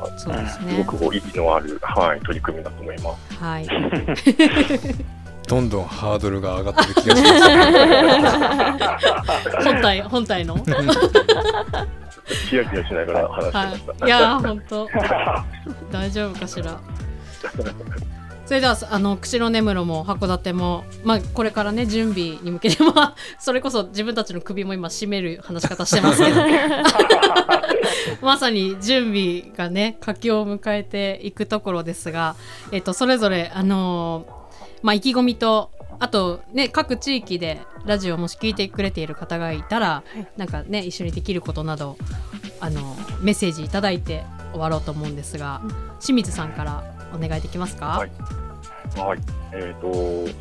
[0.03, 3.35] あそうですすごねくこう意義のある、はい、取り組みだと思います。
[3.37, 3.69] はい。
[5.47, 9.65] どんどんハードルが上がってる気がします。
[9.65, 10.57] 本体本体の？
[12.51, 13.93] ヒヤヒヤしながら話してました。
[13.93, 14.07] はい。
[14.07, 14.89] いやー本当。
[15.93, 16.81] 大丈夫かしら
[18.47, 26.37] それではあの釧路根室も函館も、まあ、これからね準備に向けてまあ それこそ自分たちの首も今締める話し方してますけど。
[28.23, 32.35] まさに準備がね佳境を迎えていくところですが、
[32.73, 34.37] えっと、それぞれあのー
[34.83, 40.03] まあ、意気込みとあとね各地域でラジオをもし聞いてくれている方がいたら、
[40.37, 41.97] なんかね一緒にできることなど
[42.61, 45.61] あのメッセージいただいて終わろうと思うんですが、
[46.01, 47.87] 清水さんからお願いできますか？
[47.87, 48.11] はい。
[48.97, 49.19] はい、
[49.53, 49.93] えー、と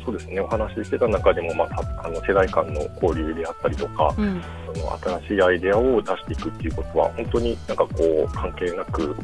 [0.04, 4.40] そうですね、お話ししてた中でも、まあ、たあの世代間の交流であったりとか、うん。
[4.74, 7.90] その新しいアイデアを出していくっていうことは、本当になんかこ
[8.26, 9.14] う、関係なく、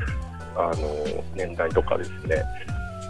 [0.55, 2.45] あの年代とかですね、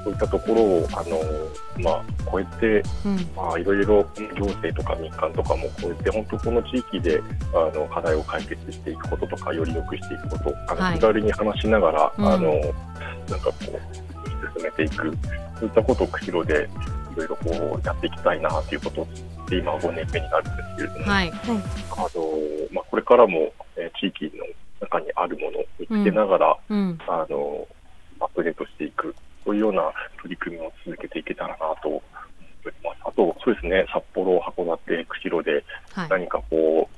[0.05, 3.17] そういったところを、あのまあ、超えて、うん。
[3.35, 4.05] まあ、いろいろ
[4.37, 7.21] 行政とか民間とかも超えて、本当この地域で
[7.53, 10.95] あの課題を解決していくこととか、より良くしていくこと、あのはい。
[10.97, 12.27] 気軽に話しながら、うん。
[12.27, 12.53] あの
[13.29, 14.12] なんかこう、
[14.55, 15.17] 進めていく、
[15.59, 16.69] そういったことを釧路で
[17.13, 19.07] いろいろこうやっていきたいなということ
[19.49, 21.31] で、今5年目になるんですけれども、はい。
[21.31, 21.59] あの
[22.73, 24.45] まあ、これからも、えー地域の
[24.81, 26.99] 中にあるものを見つけながら、うん。
[27.07, 27.69] あの
[28.21, 32.01] アップデートしていく、そういうような取り組みを続けていけたらなと思っ
[32.63, 32.99] ております。
[33.05, 36.09] あと、そうですね、札幌、函館、釧路ではい。
[36.09, 36.89] 何かこ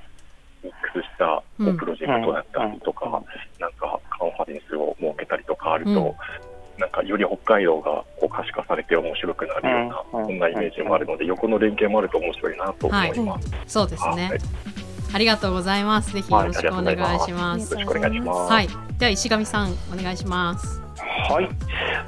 [0.63, 3.13] う、ミックスしたプロジェクトだったりとか、うん。
[3.61, 13.51] なんかカンファレンスを設けたりとかあると、うんなんかより北海道がこう可視化されて面白くなるような、うんそんなイメージもあるので、横の連携もあると面白いなと思います。
[13.67, 14.39] そうですねはい。
[15.15, 16.13] ありがとうございます。
[16.13, 17.73] ぜひよろしくお願いします。
[17.75, 18.53] よろしくお願いします。
[18.53, 18.69] はい。
[18.99, 20.85] では石上さんお願いします。
[20.97, 21.49] はい、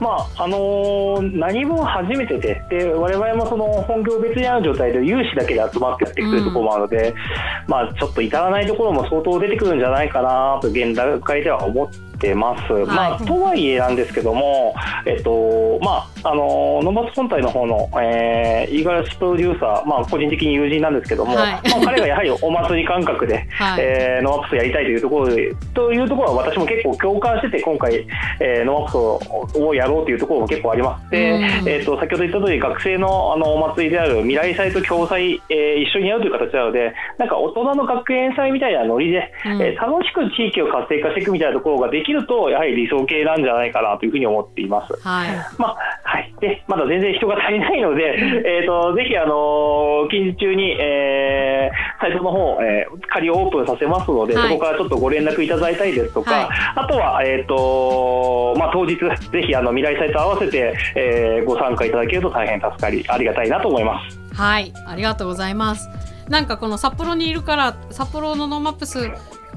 [0.00, 7.14] まああのー何分初めてでで我々もその本業別にある状態で有志だけで集まってやっていくというところもあるので、
[7.66, 12.72] まあ、ちょっと至らないところも相当出てくるんじゃないかなと現段階では思ってます。
[12.72, 14.74] まあ、とはいえなんですけども、
[15.05, 21.52] えっとまあ、あのノバス本体の方の、えー、五十嵐プロデューサー、まあ、個人的に友人なんですけども、はい。
[21.52, 23.81] まあ、彼がやはりお祭り感覚で、はい。
[23.83, 28.07] えーノワップスやりたいというところでというところは私も結構共感してて今回、
[28.40, 31.42] えーノワップスをやろうというところも結構ありますで、うん。
[31.68, 39.62] えー、と先ほど言った通り学生のあのお祭りである未来祭と共祭、えー一緒にやるという形なのでなんか大人の学園祭みたいなノリで、うん。
[39.62, 44.92] えー楽しく地域を活性化していくみたいなところができるとやはり理想形なんじゃないかなというふうに思っています。
[45.06, 48.02] はいまあはい、でまだ全然人が足りないので、
[48.44, 64.18] えー、とぜひ、あのー近日中に、えーサイトの方、えー仮オープンさせますので、はいそこからちょっとご連絡いただいたりですとか、はいあとは、えーとまあ、当日、ぜひあの未来サイト合わせて、えーご参加いただけると大変助かりありがたいなと思います。
[64.34, 65.88] はい、ありがとうございます。
[66.28, 69.11] なんかこの札幌にいるから、札幌の NoMaps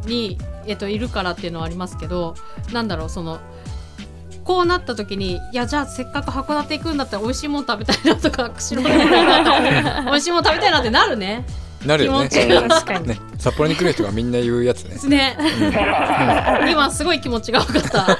[0.05, 0.37] に、
[0.69, 2.35] えっと、いるからっていうのはありますけど、
[2.71, 3.39] なんだろう、その、
[4.43, 8.95] こうなった時に、いや、じゃあせっかく函館行くんだったら美味しいもん食べたいなとか、釧路に
[10.05, 11.45] 美味しいもん食べたいなってなるね。
[11.85, 12.29] なるよね。
[12.29, 15.37] ね札幌に来る人がみんな言うやつねですね。
[16.69, 18.17] 今すごい気持ちが分かった。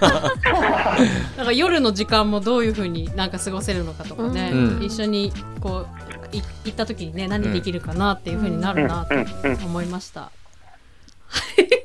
[1.35, 5.85] なんか夜の時間もどういう風になんか過ごせるのかとかね、うん一緒にこ
[6.31, 10.31] うい行った時にね何できるかなっていう風になるなとうんうん思いました。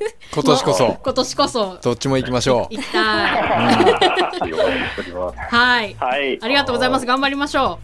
[0.33, 3.03] 今年こそ 今年こそどっちも行きましょう行きたい。
[5.49, 5.97] はい。
[5.99, 7.07] はい、ありがとうございます。
[7.07, 7.79] 頑張りましょ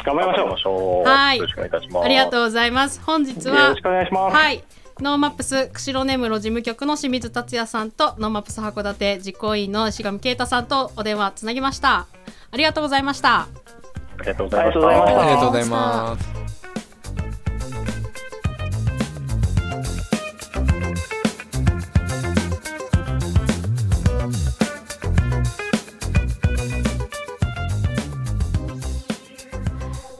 [0.00, 1.08] う頑張りましょう。
[1.08, 1.92] はいよろしくお願いいたしう。
[1.92, 2.04] ます。
[2.04, 3.00] ありがとうございます。
[3.04, 4.36] 本日よはろしくお願いします。
[4.36, 4.64] はい。
[5.00, 12.06] NoMaps 釧路根室事務局の清水達也さんと NoMaps 函館実行委員の石上啓太さんとお電話つなぎました。
[12.50, 13.46] ありがとうございました。
[14.18, 16.41] ありがとうございましありがとうございましたありがとうございます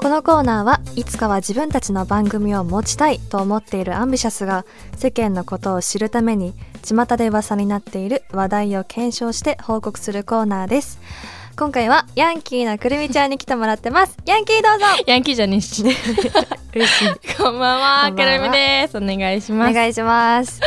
[0.02, 10.98] このコーナーはいつかは自分たちの番組を持ちたいと思っているアンビシャスが世間のことを知るために巷で噂になっている話題を検証して報告するコーナーです。
[11.54, 15.84] 今回はヤンキーなくるみちゃんに来てもらってますヤンキーどうぞヤンキーじゃねえし。
[16.74, 18.96] 嬉しいこんばんは、くるみです。
[18.96, 19.70] お願いします。
[19.70, 20.58] お願いします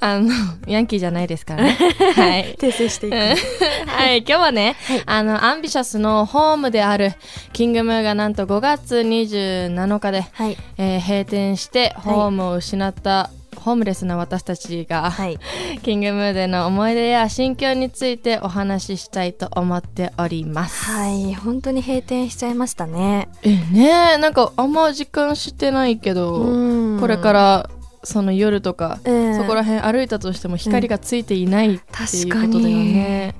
[0.00, 0.28] あの、
[0.66, 1.78] ヤンキーじゃないですからね。
[2.16, 2.56] はい。
[2.58, 3.14] 訂正していく
[3.86, 4.74] はい、今日はね、
[5.06, 7.14] あの、アンビシャスのホームである、
[7.52, 15.38] キングムーがなんと5月27日で、はいえー閉店して、ホームを失った、ホームレスな私たちが、はい。
[15.82, 20.84] キングムーでの思い出や心境についてお話ししたいと思っております。
[20.84, 21.34] はい。
[21.34, 23.28] 本当に閉店しちゃいましたね。
[23.42, 27.00] え、ねえ、なんかあんま実感してないけど、うん。
[27.00, 27.70] これから
[28.04, 29.34] その夜とか、ええ。
[29.34, 33.34] そこら辺歩いたとしても光がついていないっていうことだよね。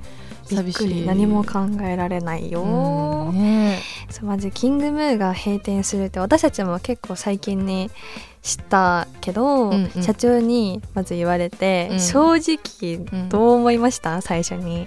[0.55, 0.89] 寂しい。
[0.89, 1.07] り。
[1.07, 7.91] 何も考えられないよ、うんねそうまずキングムーが閉店するって私たちも結構最近に
[8.47, 10.03] 知ったけど、うんうん。
[10.03, 12.01] 社長にまず言われて、うん。
[12.01, 14.87] 正直どう思いました、最初に。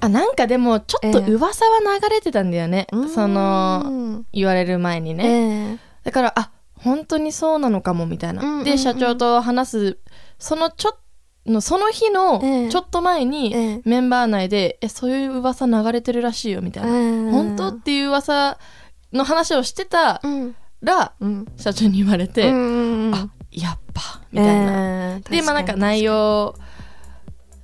[0.00, 1.30] あなんかでもちょっとええ。
[1.32, 8.64] 噂は流れてたんだよね、そのうん言われる前にね、ねだからあ本当にそうなのかもみたいな、うんうんうん。
[8.64, 9.98] で社長と話す
[10.38, 10.98] そのちょっ
[11.46, 12.68] のその日のええ。
[12.70, 13.80] ちょっと前に、ええ。
[13.84, 18.58] メンバー内でえそういう噂流れてるらしいよみたいな、うん本当っていう噂
[19.12, 21.46] の話をしてたうんら、うん。
[21.56, 23.14] 社長に言われて、うんうんうん。
[23.14, 26.54] あやっぱみたいな、えーでまあなんか内容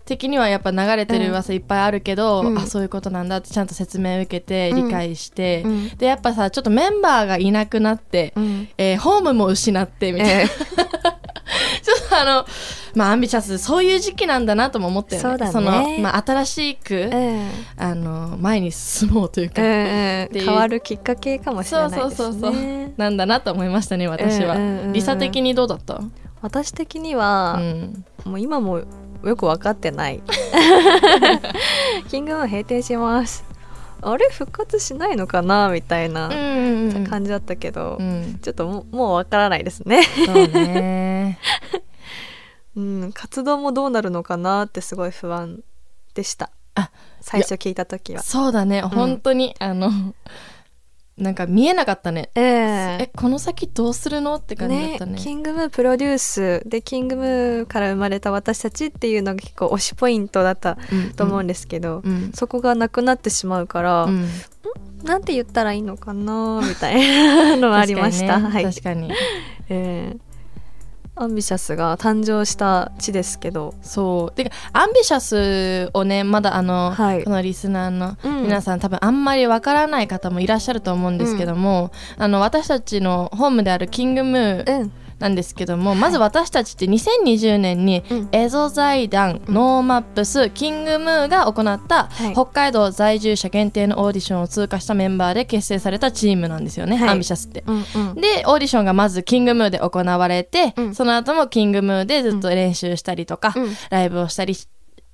[0.04, 2.59] 的にはやっぱ流れてる噂いっぱいあるけど、うん。
[2.59, 4.87] あそういうことなんだってちゃんと説明を受けてうん。
[4.87, 5.88] 理解して、うん。
[5.96, 8.68] でやっぱさちょっとメンバーがいなくなって、うん。
[8.76, 10.46] えーホームも失ってみたいな、え
[11.82, 12.46] ちょっとあの
[12.94, 15.28] まあアンビシャスそういう時期なんだなとも思ったよね。
[15.28, 15.96] そうだね。
[15.96, 20.44] の、まあ、新しく、ーえあの前に進もうというーか、えーっていう。
[20.46, 22.02] 変わるきっかけかもしれないですね。
[22.02, 22.92] そうそうそうそう。
[22.96, 24.92] なんだなと思いましたね私は、うんうんうんうん。
[24.92, 26.00] リサ的にどうだった、
[26.42, 28.82] 私的には、うん、もう今も
[29.24, 30.22] よく分かってない。
[32.09, 33.44] キングマン閉店します。
[34.02, 37.07] あれ復活しないのかなみたいなうんうんうん。
[37.07, 38.38] 感じだったけど、うん。
[38.40, 41.38] ちょっともうもう分からないですね、そうね
[42.76, 45.62] うん、活動もどうなるのかなってすごい不安
[46.14, 46.50] でした。
[46.74, 46.90] あ
[47.20, 48.22] 最初聞いた時は。
[48.22, 49.90] そうだね、本当にあの
[51.20, 52.30] なんか見えなかったね。
[52.34, 52.98] ええ。
[53.02, 55.18] えこの先どうするのって感じだったね。
[55.18, 62.32] キングムープロデュースでキングムーから生まれた私たちっていうのが結構推しポイントだったうんと思うんですけど、うん。
[62.34, 64.28] そこがなくなってしまうから、うん。
[65.04, 66.62] なんて言ったらいいのかな？
[66.66, 68.40] みたいなのはありました。
[68.40, 68.54] 確かにね。
[68.54, 69.12] はい、確かに。
[69.68, 70.30] えー
[71.20, 74.34] アンビシャスが誕生した地ですけど、そう。
[74.34, 77.24] てかアンビシャスをねまだあの、はい。
[77.24, 78.42] このリスナーのうん。
[78.44, 88.28] 皆さん、多分あんまりわからない方もいらっしゃると思うんですけども、あの私たちのホームであるキングムーうん、なんですけども、まず私たちって2020年に、うん。
[88.32, 92.32] エゾ財団、 NoMaps キングムーが行った、はい。
[92.32, 97.08] 北海道在住者限定のオーディションを通過したメンバーで結成されたチームなんですよね、はい。
[97.10, 97.62] アンビシャスって。
[97.66, 100.94] うん、うん、でオーディションがまずキングムーで行われて、うん。
[100.94, 103.76] その後もキングムーでずっと練習したりとか、うん。
[103.90, 104.56] ライブをしたりっ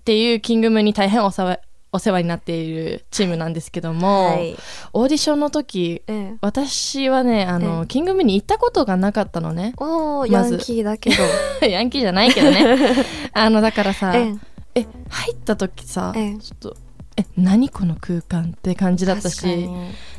[0.04, 1.58] ていうキングムーに大変お世話
[1.92, 4.56] お世話になっているチームなんですけども、はい、
[4.96, 6.34] オーディションの時ええ。
[6.40, 7.86] 私はねあの、ええ。
[7.86, 9.74] キングムーに行ったことがなかったのね。
[9.76, 10.54] おー、まず。
[10.54, 11.16] ヤンキーだけど、
[11.68, 12.64] ヤンキーじゃないけどね。
[13.34, 14.34] あのだからさえ。
[14.74, 16.38] え入った時さ、ええ。
[16.38, 16.76] ちょっと
[17.16, 19.68] え何この空間って感じだったしに。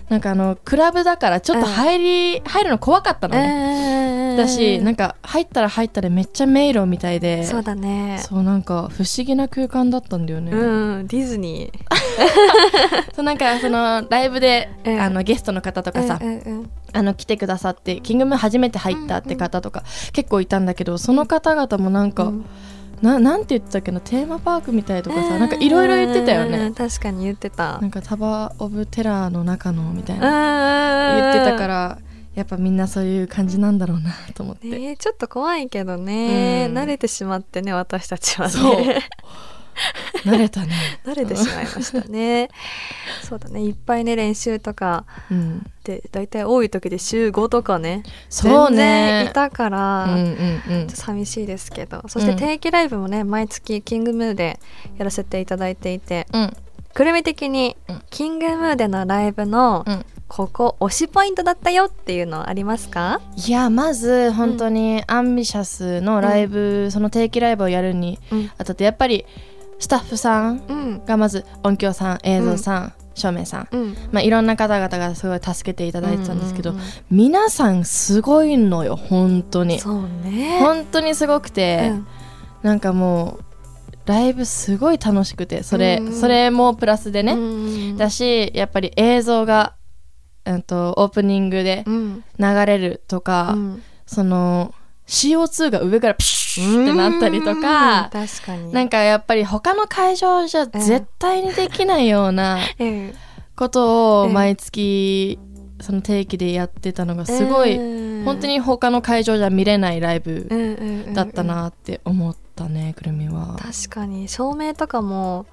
[0.10, 4.38] なんかあのクラブだからちょっと入り、入るの怖かったのね、ええ。
[4.38, 7.44] だしなんか入ったら入ったでめっちゃ迷路みたいで。
[7.44, 8.18] そうだね。
[8.22, 11.78] そうなんか不思議な空間だったんだよね、うん、ディズニー。
[13.14, 15.00] そうなんかそのライブで、ええ。
[15.00, 16.70] あのゲストの方とかさ、うんうんうん。
[16.94, 19.84] あの来てくださってキングムー初めて入ったって方とか、
[20.14, 22.46] 結構いたんだけどその方々もなんか、うん
[23.02, 27.80] ななんて言ってたっけなテーマパークみたいとかさ、なんかいろいろ言ってたようんね確かに言ってた。
[27.80, 31.32] なんかタバ・オブ・テラーの中のみたいな。
[31.34, 32.00] 言ってたからら
[32.36, 36.78] やっぱみんなそういう感じなんだろうなと思って、ねちょっと怖いけどね、うん。
[36.78, 38.54] 慣れてしまってね私たちはね。
[38.54, 38.76] そう
[40.26, 40.74] 慣れたね。
[41.06, 42.50] 慣れてしまいましたね。
[43.24, 43.62] そうだね。
[43.62, 45.66] いっぱいね練習とかうん。
[45.84, 48.04] で大体多い時で週5とかね。
[48.30, 50.90] そう全然ねいたから、うんうんうん。
[50.90, 52.04] 寂しいですけど。
[52.08, 54.60] そして定期ライブもね毎月キングムーで
[54.98, 56.54] やらせていただいていてうん。
[56.94, 58.02] くるみ的にうん。
[58.10, 60.06] キングムーでのライブのうん。
[60.30, 63.22] ここ推しポイントだったよっていうのありますか？
[63.48, 68.52] いやまず本当にアンビシャスのライブ、その定期ライブをやるにうん。
[68.58, 69.26] あたってやっぱり
[69.80, 71.06] スタッフさんうん。
[71.06, 73.98] がまず音響さん映像さん、照明さん、うん。
[74.12, 79.80] まあ、いろんな方々がすごい助けていただいてたんですけど、うんうん皆さんすごいのよ本当に。
[79.80, 80.60] そうね。
[80.60, 82.08] 本当にすごくて、うん。
[82.64, 83.44] なんかもう
[84.08, 87.38] ライブすごい楽しくてそれ、うんそれもプラスでね、う
[87.94, 87.98] ん。
[87.98, 89.76] だしやっぱり映像が、
[90.46, 92.24] うん、とオープニングでうん。
[92.40, 93.84] 流れるとか、うん。
[94.06, 94.74] その
[95.08, 98.72] CO2 が上からピシュってなったりとかうん確かに。
[98.74, 103.14] なんかやっぱり他の会場じゃ絶対にできないような ええ。
[103.56, 105.40] ことをええ毎月
[105.82, 110.48] その定期でやってたのがすごいうん本当に他の会場じゃ見れないライブ
[111.14, 113.56] だったなって思ったねくるみは。
[113.58, 114.28] 確かに。
[114.28, 115.46] 照明とかも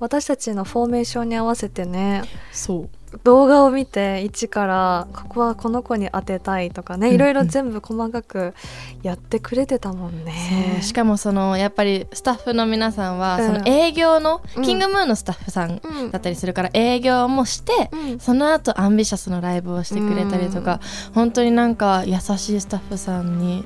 [0.00, 2.22] 私たちのフォーメーションに合わせてね。
[2.52, 2.88] そう
[3.22, 8.54] 動画を見て一からここはこの子に当てたいとかね、うんうんいろいろ全部細かく
[9.02, 10.80] やってくれてたもんね。
[10.82, 13.46] しかもそのやっぱりスタッフの皆さんはうん。
[13.46, 14.62] その営業の、うん。
[14.62, 18.18] キングムーンのスタッフさんうんだったりするから営業もして、うん。
[18.18, 20.80] その後アンビシャスのライブをしてくれたりとか、
[21.14, 23.64] 本当になんか優しいスタッフさんに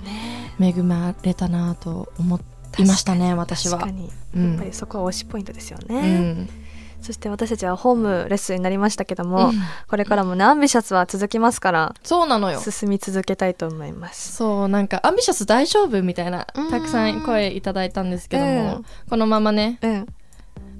[0.61, 2.41] 恵まれたなと思
[2.79, 3.79] いましたね私は。
[3.79, 3.97] 確か。
[3.97, 4.11] に。
[4.37, 4.51] うん。
[4.51, 6.49] やっぱりそこは推しポイントですようね、ん
[7.01, 9.55] そして私たちはホームレッスンになりましたけども、うん。
[9.87, 12.61] これからもねアンビシャスは続きますからそうなのよ。
[12.61, 14.33] 進み続けたいと思います。
[14.33, 16.71] そうなんかアンビシャス大丈夫みたいなうん。
[16.71, 18.85] たくさん声いただいたんですけども、うん。
[19.09, 20.07] このままねうん。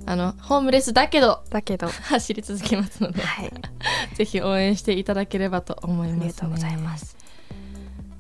[0.07, 1.89] あのホームレスだけどだけど。
[1.89, 3.53] 走り続けますのではい。
[4.17, 7.17] ぜひ応援していただければと思います、ね、ありがとうございます。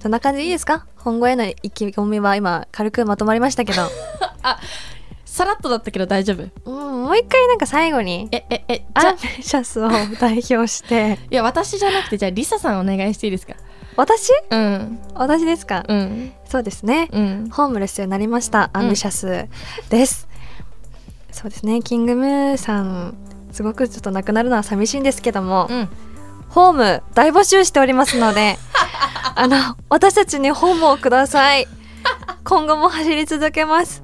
[0.00, 0.86] そんな感じでいいですか？
[1.02, 3.82] 今後への意気込みは今軽くまとまりましたけど
[5.38, 6.42] さらっとだったけど大丈夫？
[6.64, 9.88] うんもう一回なんか最後にえええじアゃンビシャスを
[10.20, 11.20] 代表して。
[11.30, 13.54] いや私じゃなくてじゃあリサさんお願いしていいですか？
[13.94, 14.30] 私？
[14.50, 14.98] うん。
[15.14, 16.32] 私ですか、うん。
[16.44, 17.48] そうですね、うん。
[17.52, 19.46] ホームレスになりましたアンビシャス
[19.90, 20.26] です、
[21.30, 23.14] そうですねキングムーさん
[23.52, 25.88] すごくちょっとなくなるのは寂しいんですけども、うん。
[26.48, 28.58] ホーム大募集しておりますので
[29.36, 31.68] あの私たちにホームをください。
[32.44, 34.02] 今後も走り続けます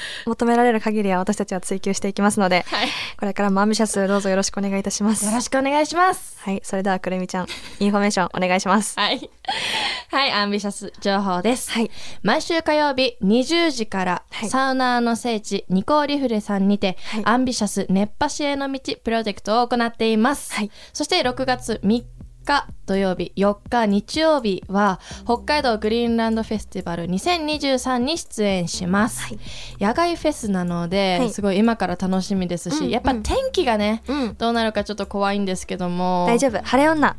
[0.26, 2.88] 求められる限りは私たちは追求していきますのではい。
[3.18, 5.24] これからもアンビシャスどうぞよろしくお願いいたします。
[5.24, 6.36] よろしくお願いします。
[6.40, 7.46] はいそれではくるみちゃん
[7.78, 8.98] インフォメーションお願いします。
[8.98, 9.30] はい。
[10.10, 11.70] はいアンビシャス情報です。
[11.70, 11.90] はい。
[12.22, 14.48] 毎週火曜日20時から、はい。
[14.48, 17.22] サウナーの聖地ニコーリフレさんにて、はい。
[17.24, 20.70] アンビシャス熱波師への道プロジェクトを行っています、はい。
[20.92, 22.04] そして6月3
[22.44, 29.38] 日日土曜日4日日曜日は北海道グリーンランドフェスティバル2023に出演します、はい。
[29.80, 31.30] 野外フェスなので、はい。
[31.30, 32.90] すごい今から楽しみですし、うんうん。
[32.90, 34.34] やっぱ天気がねうん。
[34.34, 36.26] どうなるかちょっと怖いんですけども。
[36.28, 36.62] 大丈夫。
[36.62, 37.16] 晴れ女。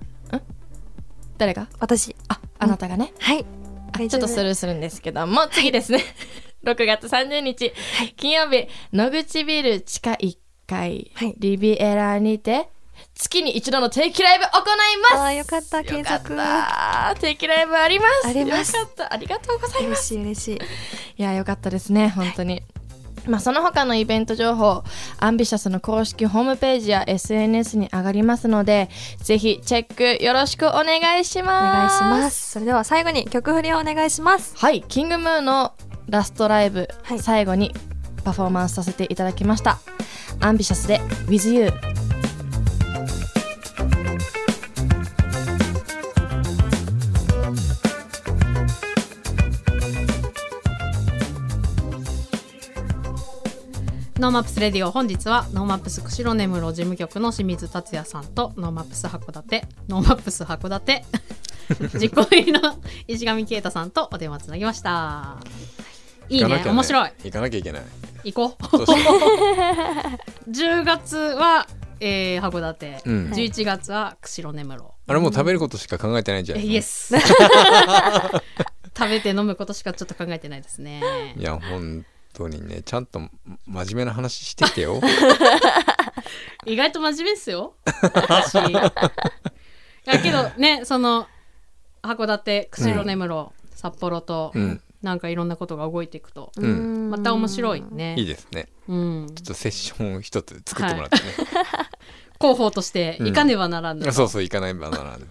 [1.37, 1.67] 誰が？
[1.79, 2.15] 私。
[2.27, 3.45] ああなたがね、はい。
[3.93, 4.21] あ大丈夫。
[4.21, 6.03] ちょっとスルーするんですけども次ですね。
[6.63, 7.73] 6月30日、
[8.15, 11.35] 金曜日野口ビル地下1階、はい。
[11.37, 12.69] リビエラにて
[13.15, 15.15] 月に一度の定期ライブ行います。
[15.15, 16.35] あーよかった継続。
[17.19, 18.27] 定期ライブあります。
[18.27, 18.75] あります。
[18.75, 19.13] よかった。
[19.13, 20.55] ありがとうございま嬉すしい嬉しい。
[20.55, 20.59] い
[21.23, 22.63] やよかったですね本当に、
[23.27, 24.83] まあ、その他のイベント情報
[25.19, 28.89] アンビシャスの公式ホームページや SNS に上がりますので
[29.19, 32.01] ぜひチェックよろしくお願いしおます。
[32.01, 32.51] 願いします。
[32.53, 34.55] それでは最後に曲振りをお願いします。
[34.57, 35.73] はいキングムーの
[36.09, 37.19] ラストライブ、はい。
[37.19, 37.73] 最後に
[38.25, 39.77] パフォーマンスさせていただきました。
[40.41, 41.71] アンビシャスで With You
[54.17, 61.03] NoMaps Radio 本日は NoMaps 釧路根室事務局の清水達也さんと NoMaps 函館 NoMaps 函館
[61.99, 65.37] 実行委員の石上啓太さんとお電話つなぎました。
[66.29, 67.11] いいね行かなきゃ面白い。
[67.23, 67.83] 行かなきゃいけない。
[68.25, 68.77] 行こう。
[68.77, 68.95] そうしよ
[70.49, 71.65] 10月 は、
[71.99, 73.31] えー、函館、うん。
[73.31, 74.83] 11月は釧路根室。
[75.07, 77.15] あれもう食べることしか考えてないんじゃないえイエス。
[78.95, 81.01] 食べて飲むことしかちょっと考えてないですね。
[81.37, 83.19] いや本当にねちゃんと
[83.65, 84.99] 真面目な話してきてよ。
[86.65, 87.75] 意外と真面目っすよ。
[87.85, 88.55] 私。
[88.55, 88.73] い
[90.05, 91.27] やけどねその
[92.01, 94.81] 函館釧路根室、札幌と、うん。
[95.01, 97.09] なんかいろんなことが動いていくと、うん。
[97.09, 98.15] また面白いね。
[98.17, 98.69] いいですね。
[98.87, 101.23] うん、ちょっとセッションを一つ作ってもらってね、
[102.39, 105.27] 広報として行かねばならぬ、そうそう行かないばならぬ。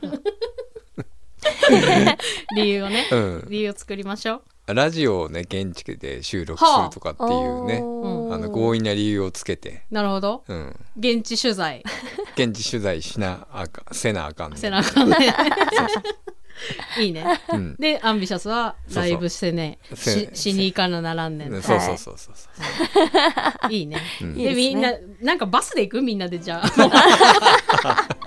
[2.57, 3.47] 理由をね、うん。
[3.49, 4.43] 理由を作りましょう
[4.75, 10.45] ラジオをね現地で収録するとかっていうね、おーあの強引な理由をつけて、なるほど。
[10.49, 11.83] うん、現地取材。
[12.35, 15.17] 現地取材しなあかんせなあかんねせなあかんね
[17.01, 17.25] いいね。
[17.53, 17.77] うん。
[17.79, 21.63] でアンビシャスはライブしてねせししに行かなならんねん。
[21.63, 22.49] そうそうそうそうそ
[23.69, 23.83] う、い。
[23.83, 24.35] いね、うん。
[24.35, 26.03] でみんななんかバスで行く？
[26.03, 28.09] みんなでじゃあ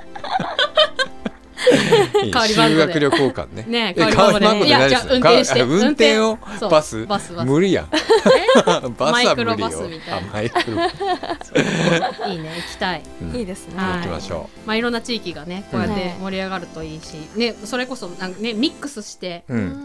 [2.47, 3.66] 修学旅行館ね。
[3.68, 4.39] ねえ代わり番号で。
[4.39, 5.59] 代わり番号いやじゃあ運転して。
[5.59, 6.38] か運転を。
[6.70, 7.05] バス。
[7.05, 7.89] バス無理やん。
[7.91, 9.01] バスは無理よ。
[9.11, 10.28] マイクロバスみたいな。
[10.30, 10.78] あマイクロ。
[10.78, 13.01] バスいいね行きたい。
[13.22, 13.36] うん。
[13.36, 13.78] いいですね。
[13.78, 19.43] はい行きましょまあいろんな地域がねこうやって盛り上がるといいし、ねそれこそなんかねミックスして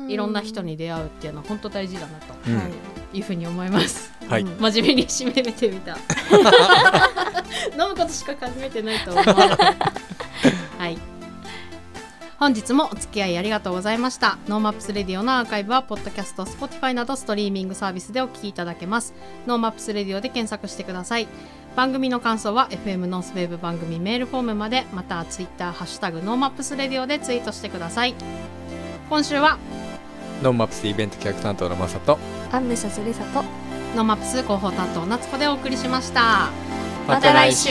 [0.08, 2.56] いろんな人に出会うっていうのは本当大事だなとうん。
[2.56, 2.64] はい
[3.12, 4.12] いうふうに思います。
[4.28, 4.42] はい。
[4.42, 4.56] うん。
[4.60, 5.96] 真面目に締めてみた。
[7.76, 9.24] 飲むことしか考えてないと思う。
[9.24, 10.98] はい。
[12.40, 14.38] 本日もお付き合いありがとうございました。
[14.48, 19.12] NoMaps Radio のアーカイブは、ポッドキャスト、Spotify などストリーミングサービスでお聞きいただけます。
[19.46, 21.28] NoMaps Radio で検索してください。
[21.76, 28.14] 番組の感想は FM ノースウェーブ番組メールフォームまで、または Twitter、ハッシュタグ NoMaps Radio でツイートしてください。
[29.10, 29.58] 今週は
[30.42, 32.18] NoMaps イベント企画担当のマサと
[32.52, 33.42] アンビシャスリサと
[33.94, 36.48] NoMaps 広報担当夏子でお送りしました。
[37.06, 37.68] また来週